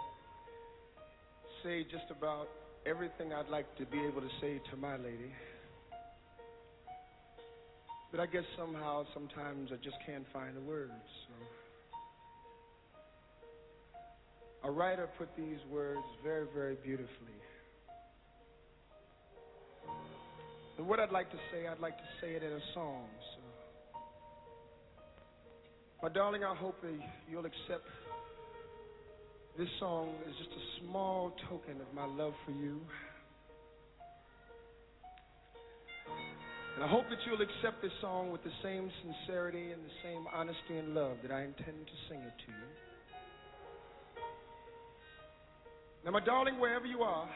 say 1.64 1.84
just 1.84 2.10
about 2.10 2.47
everything 2.86 3.34
I'd 3.34 3.50
like 3.50 3.76
to 3.78 3.86
be 3.86 4.00
able 4.00 4.22
to 4.22 4.30
say 4.39 4.62
to 4.72 4.78
my 4.78 4.95
lady. 4.95 5.34
But 8.12 8.20
I 8.20 8.26
guess 8.26 8.43
somehow, 8.57 9.05
sometimes 9.14 9.70
I 9.72 9.76
just 9.84 9.97
can't 10.05 10.26
find 10.34 10.55
the 10.55 10.62
words. 10.62 10.91
So. 11.28 11.34
A 14.64 14.72
writer 14.72 15.07
put 15.18 15.30
these 15.38 15.60
words 15.72 16.05
very, 16.24 16.45
very 16.53 16.76
beautifully. 16.76 17.39
And 20.78 20.88
what 20.88 20.99
I'd 20.99 21.12
like 21.12 21.30
to 21.32 21.38
say, 21.51 21.68
I'd 21.68 21.80
like 21.80 21.97
to 21.97 22.03
say 22.22 22.32
it 22.32 22.43
in 22.43 22.51
a 22.51 22.62
song. 22.74 23.05
So. 23.36 23.99
My 26.01 26.10
darling, 26.10 26.43
I 26.43 26.55
hope 26.55 26.84
you'll 27.30 27.45
accept 27.45 27.86
this 29.57 29.68
song 29.78 30.14
is 30.26 30.34
just 30.38 30.51
a 30.51 30.64
small 30.82 31.34
token 31.49 31.82
of 31.82 31.93
my 31.93 32.05
love 32.05 32.32
for 32.45 32.51
you. 32.51 32.80
And 36.80 36.88
I 36.88 36.92
hope 36.92 37.10
that 37.10 37.18
you'll 37.28 37.42
accept 37.42 37.82
this 37.82 37.92
song 38.00 38.32
with 38.32 38.42
the 38.46 38.56
same 38.64 38.90
sincerity 39.04 39.74
and 39.74 39.84
the 39.84 39.92
same 40.02 40.26
honesty 40.34 40.78
and 40.78 40.96
love 40.96 41.18
that 41.24 41.30
I 41.30 41.42
intend 41.42 41.76
to 41.76 41.94
sing 42.08 42.20
it 42.20 42.32
to 42.46 42.52
you. 42.54 42.68
Now, 46.06 46.12
my 46.12 46.24
darling, 46.24 46.58
wherever 46.58 46.86
you 46.86 47.02
are, 47.02 47.28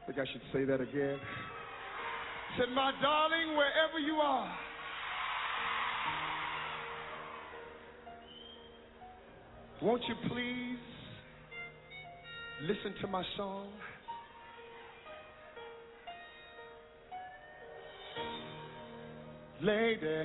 I 0.00 0.06
think 0.06 0.18
I 0.18 0.32
should 0.32 0.40
say 0.54 0.64
that 0.64 0.80
again. 0.80 1.18
Said, 2.56 2.70
my 2.74 2.92
darling, 3.02 3.58
wherever 3.58 3.98
you 3.98 4.14
are, 4.14 4.50
won't 9.80 10.02
you 10.08 10.14
please 10.28 10.78
listen 12.62 12.94
to 13.00 13.06
my 13.06 13.22
song? 13.36 13.68
Lady, 19.60 20.24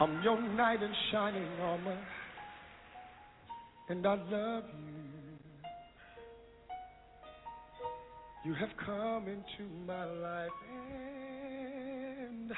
I'm 0.00 0.22
your 0.22 0.40
knight 0.40 0.82
in 0.82 0.92
shining 1.12 1.46
armor, 1.60 1.98
and 3.88 4.06
I 4.06 4.14
love 4.14 4.64
you. 4.64 5.00
You 8.42 8.54
have 8.54 8.70
come 8.84 9.28
into 9.28 9.70
my 9.86 10.04
life 10.06 10.50
and 12.32 12.48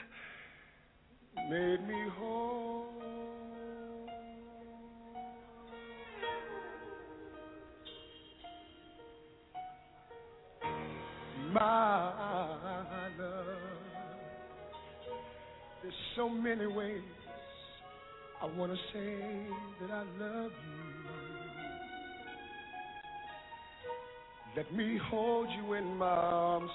made 1.51 1.89
me 1.89 2.09
whole. 2.17 3.22
My 11.53 12.13
love, 13.19 13.47
there's 15.83 15.95
so 16.17 16.29
many 16.29 16.67
ways 16.67 17.03
I 18.41 18.47
want 18.47 18.73
to 18.73 18.79
say 18.93 19.47
that 19.81 19.91
I 19.91 20.05
love 20.19 20.51
you. 20.51 20.83
Let 24.57 24.75
me 24.75 24.99
hold 25.11 25.49
you 25.51 25.75
in 25.75 25.97
my 25.97 26.07
arms 26.07 26.71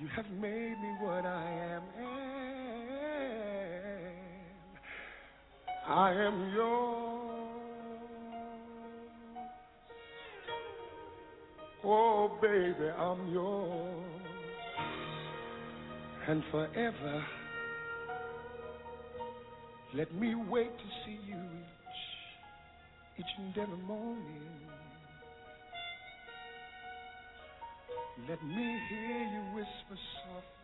You 0.00 0.08
have 0.16 0.28
made 0.40 0.76
me 0.82 0.96
what 1.00 1.24
I 1.24 1.50
am. 1.72 1.82
And 1.98 2.14
I 5.86 6.12
am 6.12 6.52
yours. 6.52 7.24
Oh, 11.84 12.30
baby, 12.42 12.88
I'm 12.98 13.28
yours. 13.32 14.04
And 16.26 16.42
forever, 16.50 17.24
let 19.94 20.12
me 20.14 20.34
wait 20.34 20.76
to 20.76 20.84
see 21.04 21.18
you 21.28 21.36
each, 21.36 23.20
each 23.20 23.32
and 23.38 23.56
every 23.58 23.76
morning. 23.84 24.63
Let 28.28 28.42
me 28.42 28.80
hear 28.88 29.18
you 29.18 29.40
whisper 29.54 29.98
softly. 30.24 30.63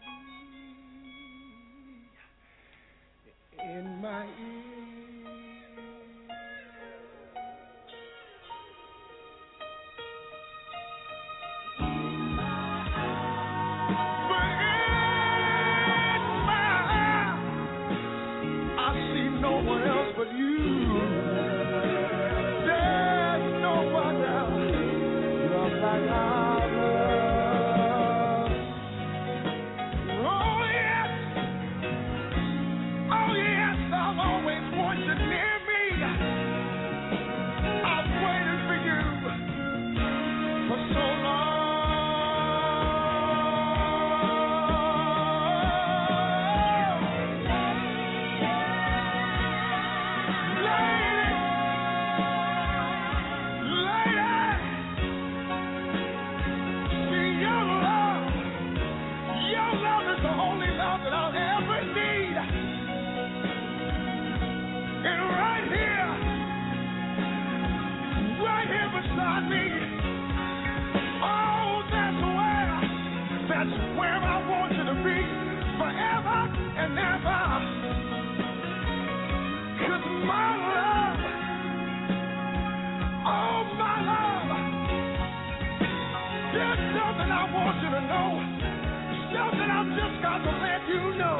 just 90.31 90.45
to 90.45 90.51
let 90.63 90.89
you 90.89 91.19
know 91.19 91.39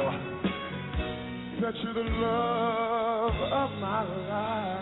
that 1.61 1.73
you're 1.81 1.93
the 1.93 2.01
love 2.01 3.35
of 3.35 3.69
my 3.79 4.03
life. 4.27 4.80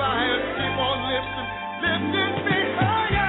my 0.00 0.16
hands 0.16 0.48
keep 0.56 0.78
on 0.80 0.98
lifting, 1.12 1.48
lifting 1.84 2.34
me 2.46 2.58
higher. 2.80 3.19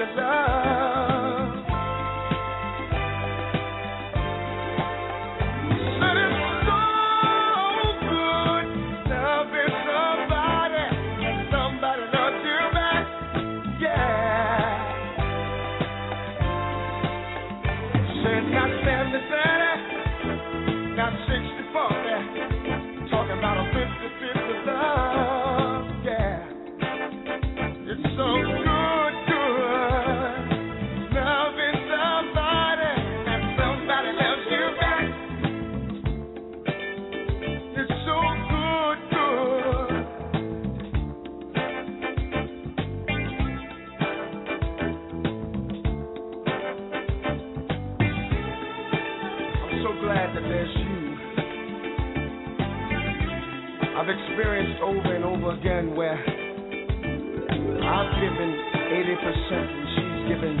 the 0.00 0.06
love. 0.16 0.89
Experienced 54.40 54.80
over 54.80 55.12
and 55.14 55.20
over 55.22 55.52
again 55.52 55.94
where 55.94 56.16
I've 56.16 58.10
given 58.24 58.50
80% 58.88 59.52
and 59.52 59.84
she's 59.92 60.32
given 60.32 60.56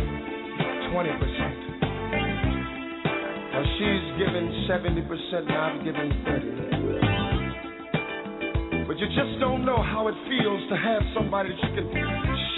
20%. 0.92 3.56
Or 3.56 3.64
she's 3.80 4.04
given 4.20 4.68
70% 4.68 5.00
and 5.48 5.56
I've 5.56 5.80
given 5.82 6.12
30. 6.28 8.84
But 8.86 8.98
you 8.98 9.06
just 9.16 9.40
don't 9.40 9.64
know 9.64 9.82
how 9.82 10.08
it 10.08 10.14
feels 10.28 10.68
to 10.68 10.76
have 10.76 11.00
somebody 11.16 11.48
that 11.48 11.58
you 11.64 11.72
can 11.74 11.88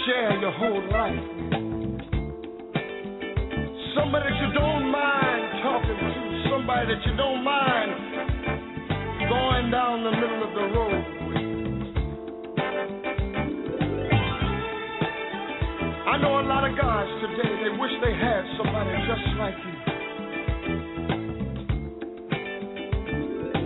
share 0.05 0.37
your 0.41 0.51
whole 0.51 0.83
life. 0.91 1.23
Somebody 3.95 4.27
that 4.27 4.37
you 4.43 4.51
don't 4.59 4.91
mind 4.91 5.43
talking 5.63 5.95
to, 6.03 6.11
somebody 6.51 6.83
that 6.93 6.99
you 7.05 7.15
don't 7.15 7.43
mind 7.45 7.82
going 9.33 9.71
down 9.71 10.03
the 10.03 10.11
middle 10.11 10.43
of 10.45 10.53
the 10.53 10.65
road. 10.77 11.01
I 16.05 16.17
know 16.21 16.39
a 16.39 16.45
lot 16.45 16.69
of 16.69 16.77
guys 16.77 17.09
today, 17.25 17.51
they 17.65 17.73
wish 17.81 17.93
they 18.05 18.13
had 18.13 18.43
somebody 18.61 18.93
just 19.09 19.25
like 19.41 19.57
you. 19.57 19.75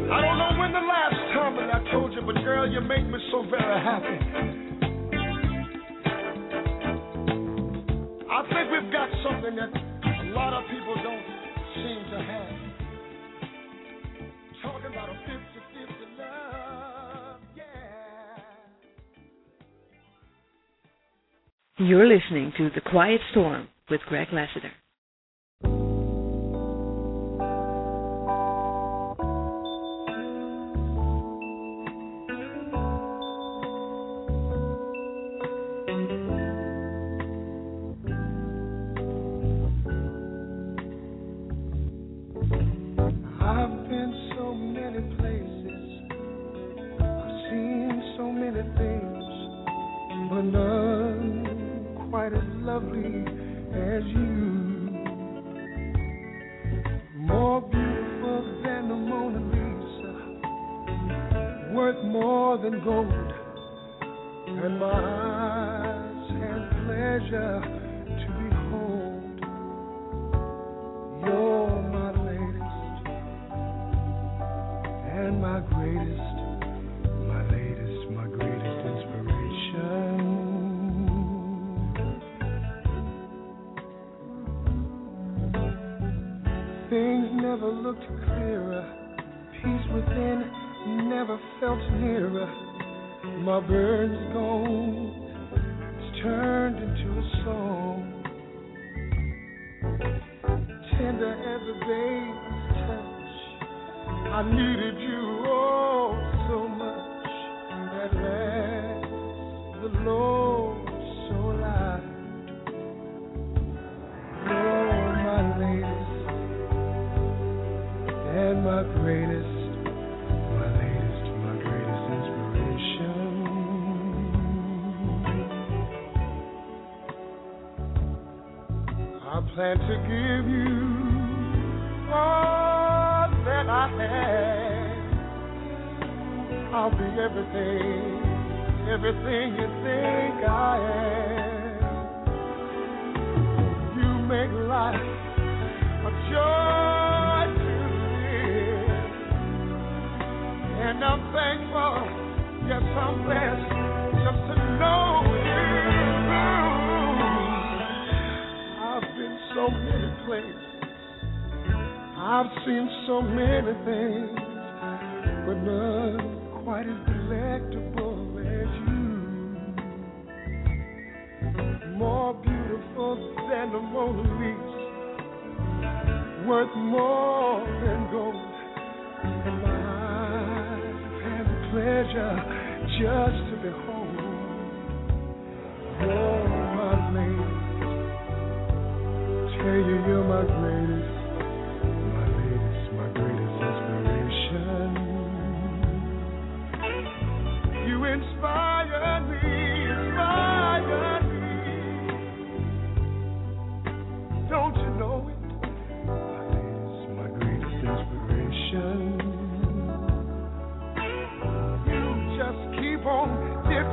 I 0.07 0.21
don't 0.23 0.37
know 0.39 0.51
when 0.57 0.71
the 0.71 0.85
last 0.87 1.19
time 1.35 1.53
that 1.59 1.69
I 1.75 1.91
told 1.91 2.13
you, 2.13 2.21
but 2.21 2.35
girl, 2.45 2.71
you 2.71 2.79
make 2.79 3.05
me 3.05 3.19
so 3.31 3.43
very 3.51 3.79
happy. 3.83 4.17
I 8.31 8.39
think 8.53 8.71
we've 8.71 8.91
got 8.91 9.09
something 9.27 9.55
that 9.59 9.71
a 9.75 10.25
lot 10.31 10.53
of 10.53 10.63
people 10.71 10.95
don't 11.03 11.25
seem 11.75 11.99
to 12.11 12.19
have. 12.23 12.66
You're 21.79 22.07
listening 22.07 22.53
to 22.57 22.71
The 22.73 22.81
Quiet 22.81 23.21
Storm 23.29 23.67
with 23.87 24.01
Greg 24.09 24.29
Lassiter. 24.33 24.71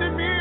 Lifting 0.01 0.16
me 0.16 0.34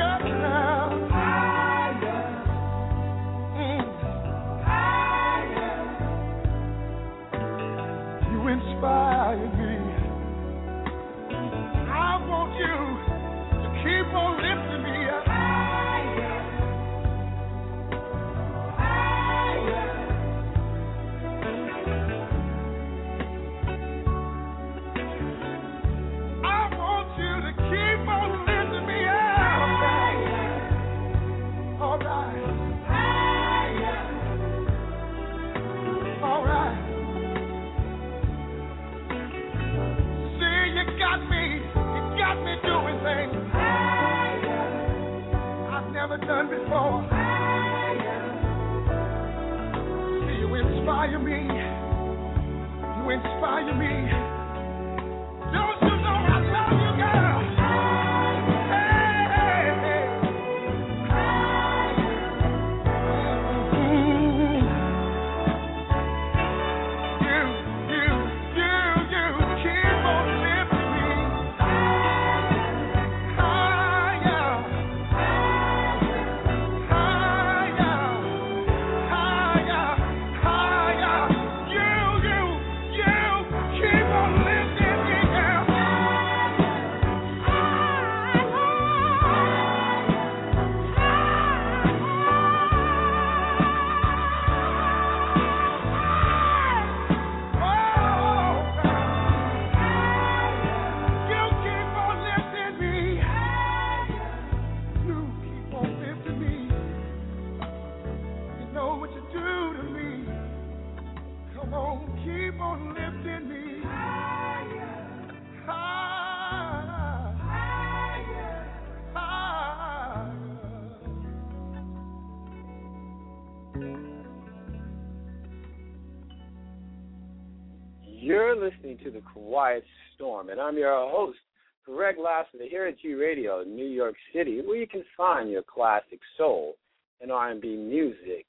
and 130.53 130.61
I'm 130.61 130.77
your 130.77 130.93
host, 131.09 131.39
Greg 131.83 132.17
Lassiter, 132.23 132.65
here 132.69 132.85
at 132.85 132.99
G 132.99 133.15
Radio, 133.15 133.63
New 133.63 133.87
York 133.87 134.13
City, 134.31 134.61
where 134.63 134.77
you 134.77 134.85
can 134.85 135.03
find 135.17 135.49
your 135.49 135.63
classic 135.63 136.19
soul 136.37 136.75
and 137.21 137.31
R&B 137.31 137.75
music, 137.75 138.45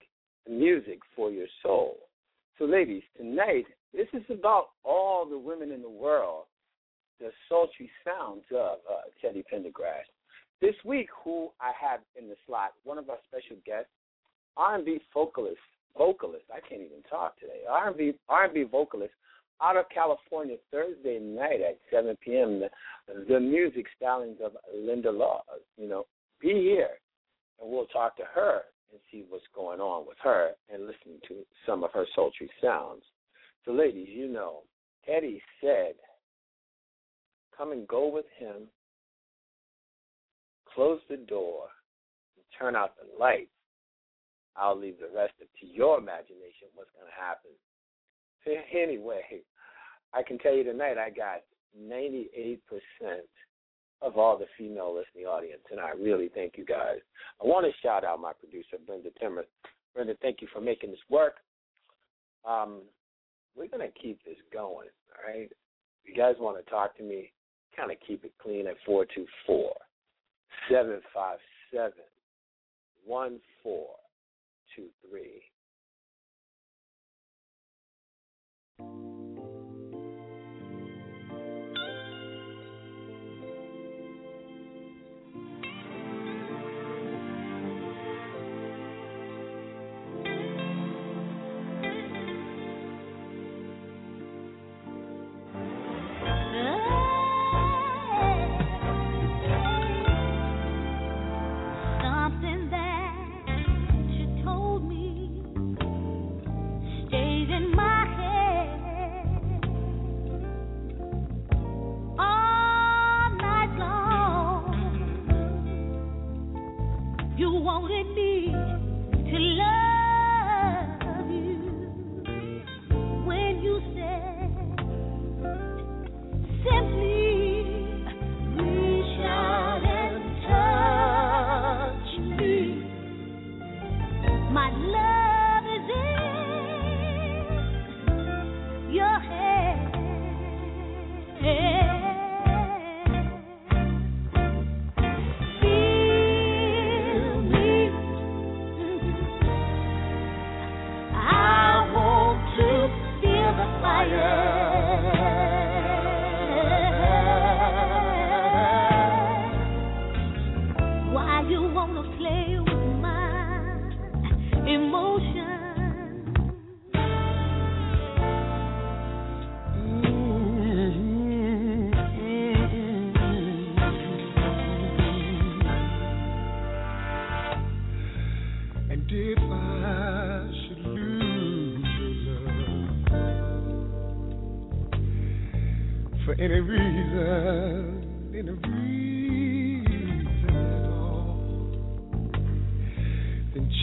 music 0.46 0.98
for 1.16 1.30
your 1.30 1.46
soul. 1.62 1.96
So, 2.58 2.66
ladies, 2.66 3.04
tonight 3.16 3.64
this 3.94 4.06
is 4.12 4.20
about 4.28 4.66
all 4.84 5.24
the 5.24 5.38
women 5.38 5.72
in 5.72 5.80
the 5.80 5.88
world, 5.88 6.44
the 7.20 7.30
sultry 7.48 7.90
sounds 8.04 8.44
of 8.50 8.80
uh, 8.86 9.08
Teddy 9.22 9.42
Pendergrass. 9.50 10.04
This 10.60 10.74
week, 10.84 11.08
who 11.24 11.48
I 11.58 11.72
have 11.80 12.00
in 12.20 12.28
the 12.28 12.36
slot, 12.46 12.72
one 12.84 12.98
of 12.98 13.08
our 13.08 13.18
special 13.26 13.56
guests, 13.64 13.88
R&B 14.58 15.00
vocalist, 15.14 15.56
vocalist. 15.96 16.44
I 16.54 16.60
can't 16.68 16.82
even 16.82 17.02
talk 17.08 17.40
today. 17.40 17.62
R&B 17.66 18.12
R&B 18.28 18.64
vocalist 18.64 19.14
out 19.62 19.76
of 19.76 19.84
California 19.92 20.56
Thursday 20.70 21.18
night 21.18 21.60
at 21.60 21.78
7 21.92 22.16
p.m. 22.24 22.60
The, 22.60 22.68
the 23.28 23.40
music 23.40 23.86
stylings 24.00 24.40
of 24.40 24.52
Linda 24.74 25.10
Law. 25.10 25.42
You 25.76 25.88
know, 25.88 26.06
be 26.40 26.52
here, 26.52 26.90
and 27.60 27.70
we'll 27.70 27.86
talk 27.86 28.16
to 28.16 28.24
her 28.34 28.62
and 28.90 29.00
see 29.10 29.24
what's 29.28 29.44
going 29.54 29.80
on 29.80 30.06
with 30.06 30.18
her 30.22 30.50
and 30.72 30.86
listen 30.86 31.20
to 31.28 31.44
some 31.66 31.84
of 31.84 31.90
her 31.92 32.06
sultry 32.14 32.50
sounds. 32.62 33.02
So, 33.64 33.72
ladies, 33.72 34.08
you 34.10 34.28
know, 34.28 34.62
Eddie 35.08 35.42
said, 35.60 35.94
"Come 37.56 37.72
and 37.72 37.86
go 37.88 38.08
with 38.08 38.26
him. 38.38 38.68
Close 40.74 41.00
the 41.08 41.16
door, 41.16 41.68
and 42.36 42.44
turn 42.58 42.74
out 42.74 42.96
the 42.96 43.18
lights. 43.18 43.50
I'll 44.56 44.76
leave 44.78 44.98
the 44.98 45.08
rest 45.14 45.34
up 45.40 45.48
to 45.60 45.66
your 45.66 45.98
imagination. 45.98 46.68
What's 46.74 46.90
going 46.90 47.06
to 47.06 47.20
happen?" 47.20 47.52
Anyway, 48.74 49.42
I 50.12 50.22
can 50.22 50.38
tell 50.38 50.54
you 50.54 50.64
tonight 50.64 50.98
I 50.98 51.10
got 51.10 51.42
98% 51.80 52.58
of 54.02 54.18
all 54.18 54.36
the 54.38 54.46
female 54.58 54.94
listening 54.94 55.26
audience, 55.26 55.62
and 55.70 55.80
I 55.80 55.90
really 55.90 56.28
thank 56.34 56.58
you 56.58 56.64
guys. 56.64 56.98
I 57.42 57.46
want 57.46 57.66
to 57.66 57.72
shout 57.82 58.04
out 58.04 58.20
my 58.20 58.32
producer, 58.32 58.76
Brenda 58.86 59.10
Timmer. 59.18 59.44
Brenda, 59.94 60.14
thank 60.20 60.42
you 60.42 60.48
for 60.52 60.60
making 60.60 60.90
this 60.90 61.00
work. 61.08 61.36
Um, 62.44 62.82
we're 63.56 63.68
going 63.68 63.88
to 63.88 63.98
keep 63.98 64.22
this 64.24 64.36
going, 64.52 64.88
all 65.08 65.24
right? 65.26 65.50
If 65.50 65.56
you 66.04 66.14
guys 66.14 66.34
want 66.38 66.62
to 66.62 66.70
talk 66.70 66.94
to 66.98 67.02
me, 67.02 67.32
kind 67.76 67.90
of 67.90 67.96
keep 68.06 68.24
it 68.24 68.34
clean 68.42 68.66
at 68.66 68.76
424 68.84 69.72
757 70.68 71.92
1423. 73.06 75.53
thank 78.84 79.04
you 79.04 79.13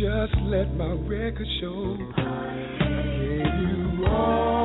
just 0.01 0.33
let 0.45 0.75
my 0.77 0.93
record 1.05 1.45
show. 1.59 1.95
I 2.17 2.75
gave 2.79 3.99
you 3.99 4.05
all 4.07 4.60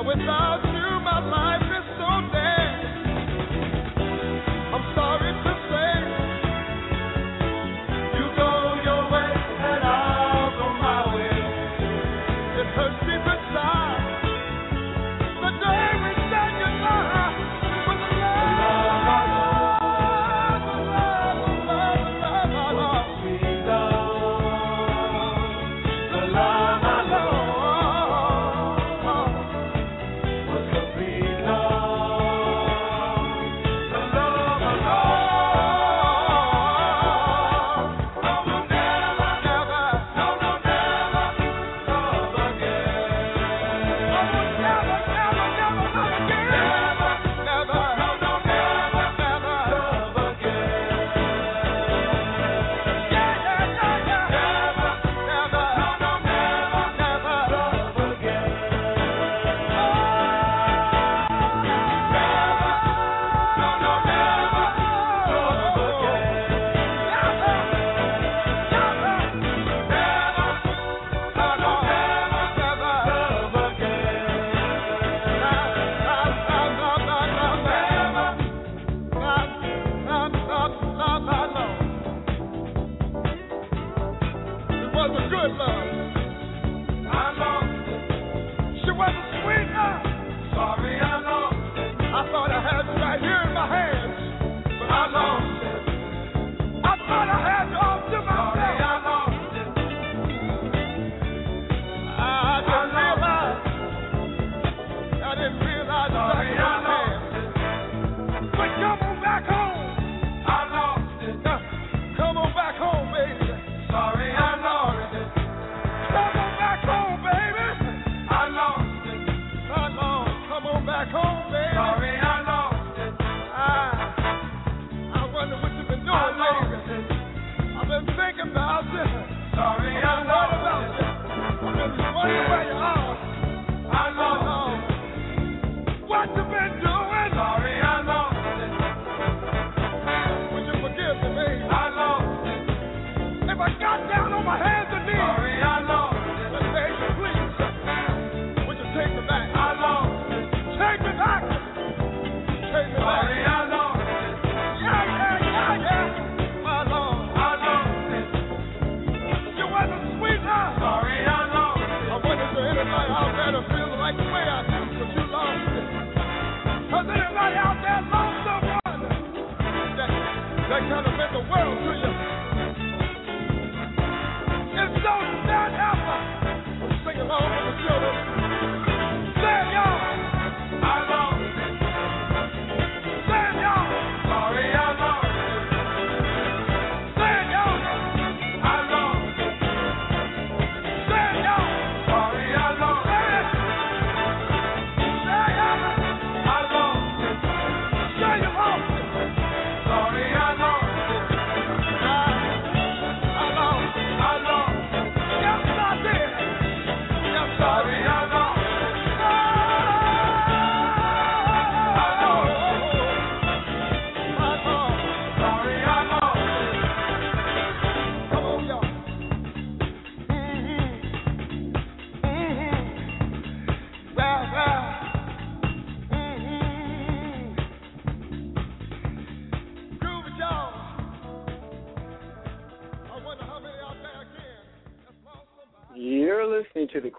But 0.00 0.16
without 0.16 0.64
you, 0.64 1.04
my 1.04 1.20
life 1.28 1.69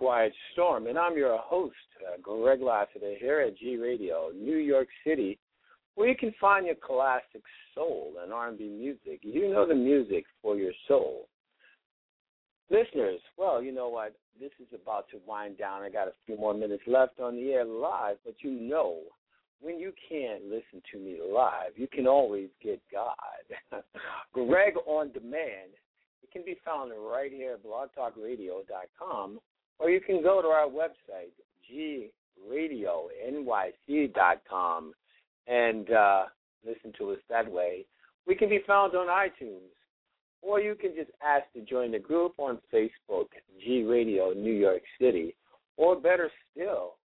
Quiet 0.01 0.33
Storm, 0.53 0.87
and 0.87 0.97
I'm 0.97 1.15
your 1.15 1.37
host, 1.37 1.75
uh, 2.01 2.17
Greg 2.23 2.59
Lassiter, 2.59 3.13
here 3.19 3.41
at 3.41 3.55
G 3.55 3.77
Radio, 3.77 4.31
New 4.35 4.57
York 4.57 4.87
City, 5.05 5.37
where 5.93 6.09
you 6.09 6.15
can 6.15 6.33
find 6.41 6.65
your 6.65 6.73
classic 6.73 7.43
soul 7.75 8.13
and 8.23 8.33
R&B 8.33 8.67
music. 8.67 9.19
You 9.21 9.53
know 9.53 9.67
the 9.67 9.75
music 9.75 10.25
for 10.41 10.57
your 10.57 10.71
soul. 10.87 11.27
Listeners, 12.71 13.19
well, 13.37 13.61
you 13.61 13.71
know 13.71 13.89
what? 13.89 14.15
This 14.39 14.49
is 14.59 14.65
about 14.73 15.05
to 15.11 15.19
wind 15.27 15.59
down. 15.59 15.83
I 15.83 15.91
got 15.91 16.07
a 16.07 16.13
few 16.25 16.35
more 16.35 16.55
minutes 16.55 16.81
left 16.87 17.19
on 17.19 17.35
the 17.35 17.51
air 17.51 17.63
live, 17.63 18.17
but 18.25 18.33
you 18.39 18.49
know, 18.49 19.01
when 19.61 19.77
you 19.77 19.93
can't 20.09 20.45
listen 20.45 20.81
to 20.93 20.97
me 20.97 21.19
live, 21.31 21.73
you 21.75 21.85
can 21.85 22.07
always 22.07 22.49
get 22.63 22.81
God. 22.91 23.83
Greg 24.33 24.73
on 24.87 25.11
Demand. 25.11 25.69
It 26.23 26.31
can 26.31 26.43
be 26.43 26.57
found 26.65 26.91
right 26.91 27.31
here 27.31 27.53
at 27.53 27.63
blogtalkradio.com, 27.63 29.39
or 29.79 29.89
you 29.89 30.01
can 30.01 30.21
go 30.21 30.41
to 30.41 30.47
our 30.47 30.67
website, 30.67 31.31
gradionyc.com, 32.49 34.93
and 35.47 35.91
uh, 35.91 36.23
listen 36.65 36.91
to 36.97 37.11
us 37.11 37.19
that 37.29 37.51
way. 37.51 37.85
We 38.27 38.35
can 38.35 38.49
be 38.49 38.59
found 38.67 38.95
on 38.95 39.07
iTunes, 39.07 39.71
or 40.41 40.59
you 40.59 40.75
can 40.75 40.93
just 40.95 41.11
ask 41.23 41.45
to 41.53 41.61
join 41.61 41.91
the 41.91 41.99
group 41.99 42.33
on 42.37 42.59
Facebook, 42.73 43.27
G 43.63 43.83
Radio 43.83 44.33
New 44.33 44.53
York 44.53 44.81
City, 44.99 45.35
or 45.77 45.95
better 45.95 46.29
still, 46.51 46.95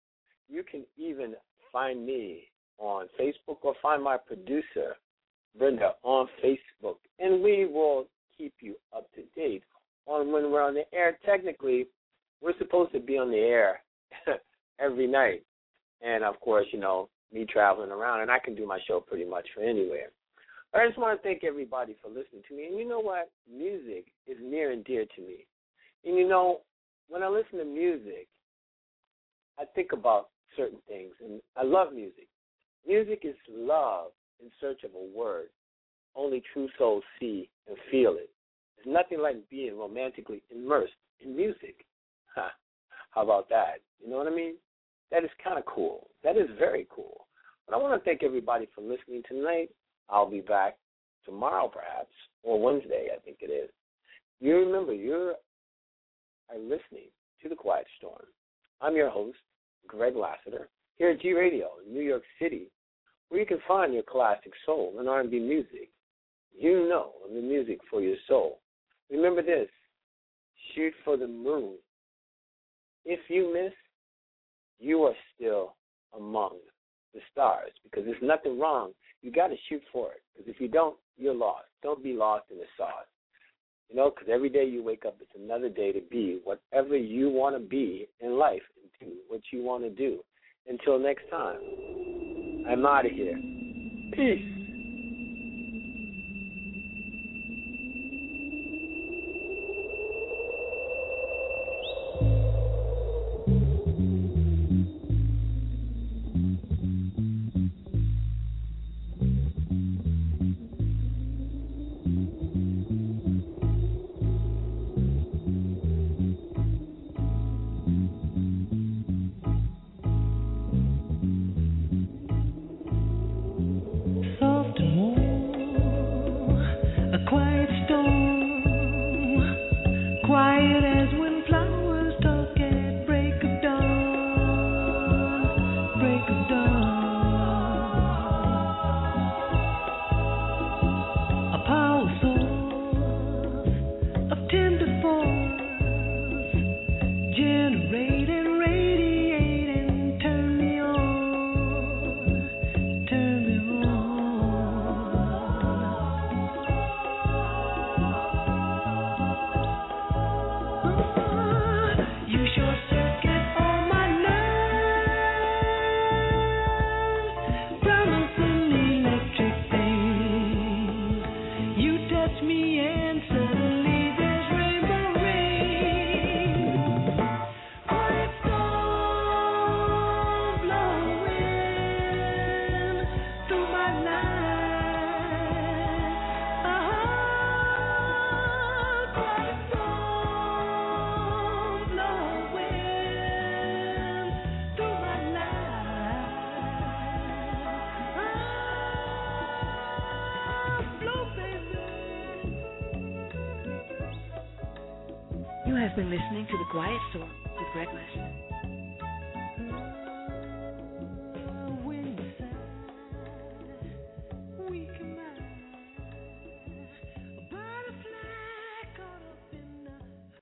you 0.49 0.63
can 0.63 0.85
even 0.97 1.35
find 1.73 2.07
me 2.07 2.45
on 2.79 3.07
Facebook 3.19 3.59
or 3.63 3.75
find 3.83 4.03
my 4.03 4.17
producer, 4.17 4.97
Brenda, 5.59 5.93
on 6.03 6.29
Facebook, 6.45 6.97
and 7.19 7.43
we 7.43 7.67
will 7.67 8.07
keep 8.37 8.55
you 8.61 8.75
up 8.95 9.09
to 9.15 9.23
date 9.35 9.63
on 10.07 10.31
when 10.31 10.51
we're 10.51 10.63
on 10.63 10.75
the 10.75 10.85
air. 10.95 11.19
Technically, 11.25 11.87
we're 12.43 12.57
supposed 12.59 12.93
to 12.93 13.01
be 13.01 13.19
on 13.19 13.31
the 13.31 13.39
air 13.39 13.81
every 14.81 15.07
night, 15.07 15.43
and 16.03 16.25
of 16.25 16.39
course, 16.41 16.67
you 16.73 16.79
know, 16.79 17.09
me 17.33 17.45
traveling 17.45 17.91
around, 17.91 18.23
and 18.23 18.31
I 18.31 18.39
can 18.39 18.55
do 18.55 18.67
my 18.67 18.79
show 18.87 19.01
pretty 19.01 19.25
much 19.25 19.47
from 19.55 19.65
anywhere. 19.65 20.11
But 20.73 20.83
I 20.83 20.87
just 20.87 20.99
want 20.99 21.19
to 21.19 21.23
thank 21.23 21.45
everybody 21.45 21.97
for 22.03 22.09
listening 22.09 22.43
to 22.49 22.57
me. 22.57 22.67
And 22.67 22.79
you 22.79 22.87
know 22.87 23.01
what? 23.01 23.31
Music 23.51 24.07
is 24.27 24.37
near 24.43 24.73
and 24.73 24.85
dear 24.85 25.05
to 25.17 25.23
me. 25.23 25.47
And 26.05 26.17
you 26.17 26.29
know, 26.29 26.61
when 27.09 27.23
I 27.23 27.29
listen 27.29 27.59
to 27.59 27.65
music, 27.65 28.29
I 29.59 29.65
think 29.75 29.93
about 29.93 30.29
certain 30.57 30.79
things, 30.87 31.13
and 31.25 31.41
I 31.57 31.63
love 31.63 31.93
music. 31.93 32.29
Music 32.87 33.21
is 33.25 33.35
love 33.51 34.09
in 34.41 34.51
search 34.61 34.85
of 34.85 34.91
a 34.95 35.19
word. 35.19 35.49
Only 36.15 36.43
true 36.53 36.69
souls 36.79 37.05
see 37.19 37.49
and 37.67 37.77
feel 37.91 38.17
it. 38.17 38.31
There's 38.77 38.95
nothing 38.95 39.21
like 39.21 39.37
being 39.49 39.79
romantically 39.79 40.43
immersed 40.55 40.93
in 41.25 41.35
music. 41.35 41.86
How 43.11 43.23
about 43.23 43.49
that? 43.49 43.81
You 44.03 44.11
know 44.11 44.19
what 44.19 44.29
I 44.29 44.35
mean? 44.35 44.55
That 45.11 45.25
is 45.25 45.31
kind 45.43 45.59
of 45.59 45.65
cool. 45.67 46.09
That 46.25 46.37
is 46.37 46.49
very 46.59 46.87
cool. 46.95 47.27
But 47.67 47.75
I 47.75 47.79
want 47.79 47.99
to 48.01 48.05
thank 48.05 48.23
everybody 48.23 48.69
for 48.75 48.81
listening 48.81 49.23
tonight. 49.29 49.71
I'll 50.09 50.31
be 50.31 50.41
back 50.41 50.77
tomorrow, 51.25 51.69
perhaps, 51.69 52.13
or 52.43 52.61
Wednesday, 52.61 53.09
I 53.15 53.19
think 53.21 53.39
it 53.41 53.51
is. 53.51 53.71
You 54.41 54.57
remember, 54.57 54.93
you're 54.93 55.35
are 56.49 56.59
listening 56.59 57.11
to 57.43 57.49
The 57.49 57.57
Quiet 57.57 57.87
Storm. 57.99 58.23
I'm 58.81 58.95
your 58.95 59.11
host, 59.11 59.39
Greg 59.89 60.15
Lassiter, 60.15 60.69
here 60.97 61.11
at 61.11 61.21
G 61.21 61.33
Radio, 61.33 61.71
in 61.85 61.93
New 61.93 62.03
York 62.03 62.23
City, 62.41 62.71
where 63.29 63.41
you 63.41 63.47
can 63.47 63.59
find 63.67 63.93
your 63.93 64.05
classic 64.05 64.53
soul 64.65 64.95
and 64.99 65.09
R&B 65.09 65.41
music. 65.41 65.91
You 66.57 66.89
know 66.89 67.13
the 67.29 67.41
music 67.41 67.79
for 67.91 68.01
your 68.01 68.17
soul. 68.29 68.61
Remember 69.11 69.43
this: 69.43 69.69
shoot 70.75 70.93
for 71.05 71.17
the 71.17 71.27
moon. 71.27 71.75
If 73.07 73.21
you 73.29 73.55
miss, 73.55 73.73
you 74.81 75.03
are 75.05 75.15
still 75.35 75.75
among 76.15 76.57
the 77.15 77.21
stars 77.31 77.71
because 77.85 78.05
there's 78.05 78.17
nothing 78.21 78.59
wrong. 78.59 78.93
You 79.23 79.31
got 79.31 79.47
to 79.49 79.57
shoot 79.69 79.83
for 79.93 80.11
it 80.11 80.23
because 80.37 80.53
if 80.53 80.61
you 80.61 80.69
don't, 80.69 80.97
you're 81.17 81.35
lost. 81.35 81.67
Don't 81.83 82.03
be 82.03 82.13
lost 82.13 82.47
in 82.51 82.59
the 82.59 82.65
sauce. 82.77 83.07
You 83.89 83.97
know, 83.97 84.11
because 84.11 84.29
every 84.33 84.49
day 84.49 84.65
you 84.65 84.83
wake 84.83 85.05
up, 85.07 85.17
it's 85.21 85.31
another 85.41 85.69
day 85.69 85.93
to 85.93 86.01
be 86.11 86.41
whatever 86.43 86.97
you 86.97 87.31
want 87.31 87.55
to 87.55 87.61
be 87.61 88.09
in 88.21 88.37
life 88.37 88.63
and 88.83 89.09
do 89.09 89.17
what 89.29 89.41
you 89.53 89.63
want 89.63 89.85
to 89.85 89.91
do. 89.91 90.19
Until 90.69 90.99
next 90.99 91.31
time, 91.31 91.59
I'm 92.69 92.85
out 92.85 93.07
of 93.07 93.13
here. 93.13 93.39
Peace. 94.13 94.66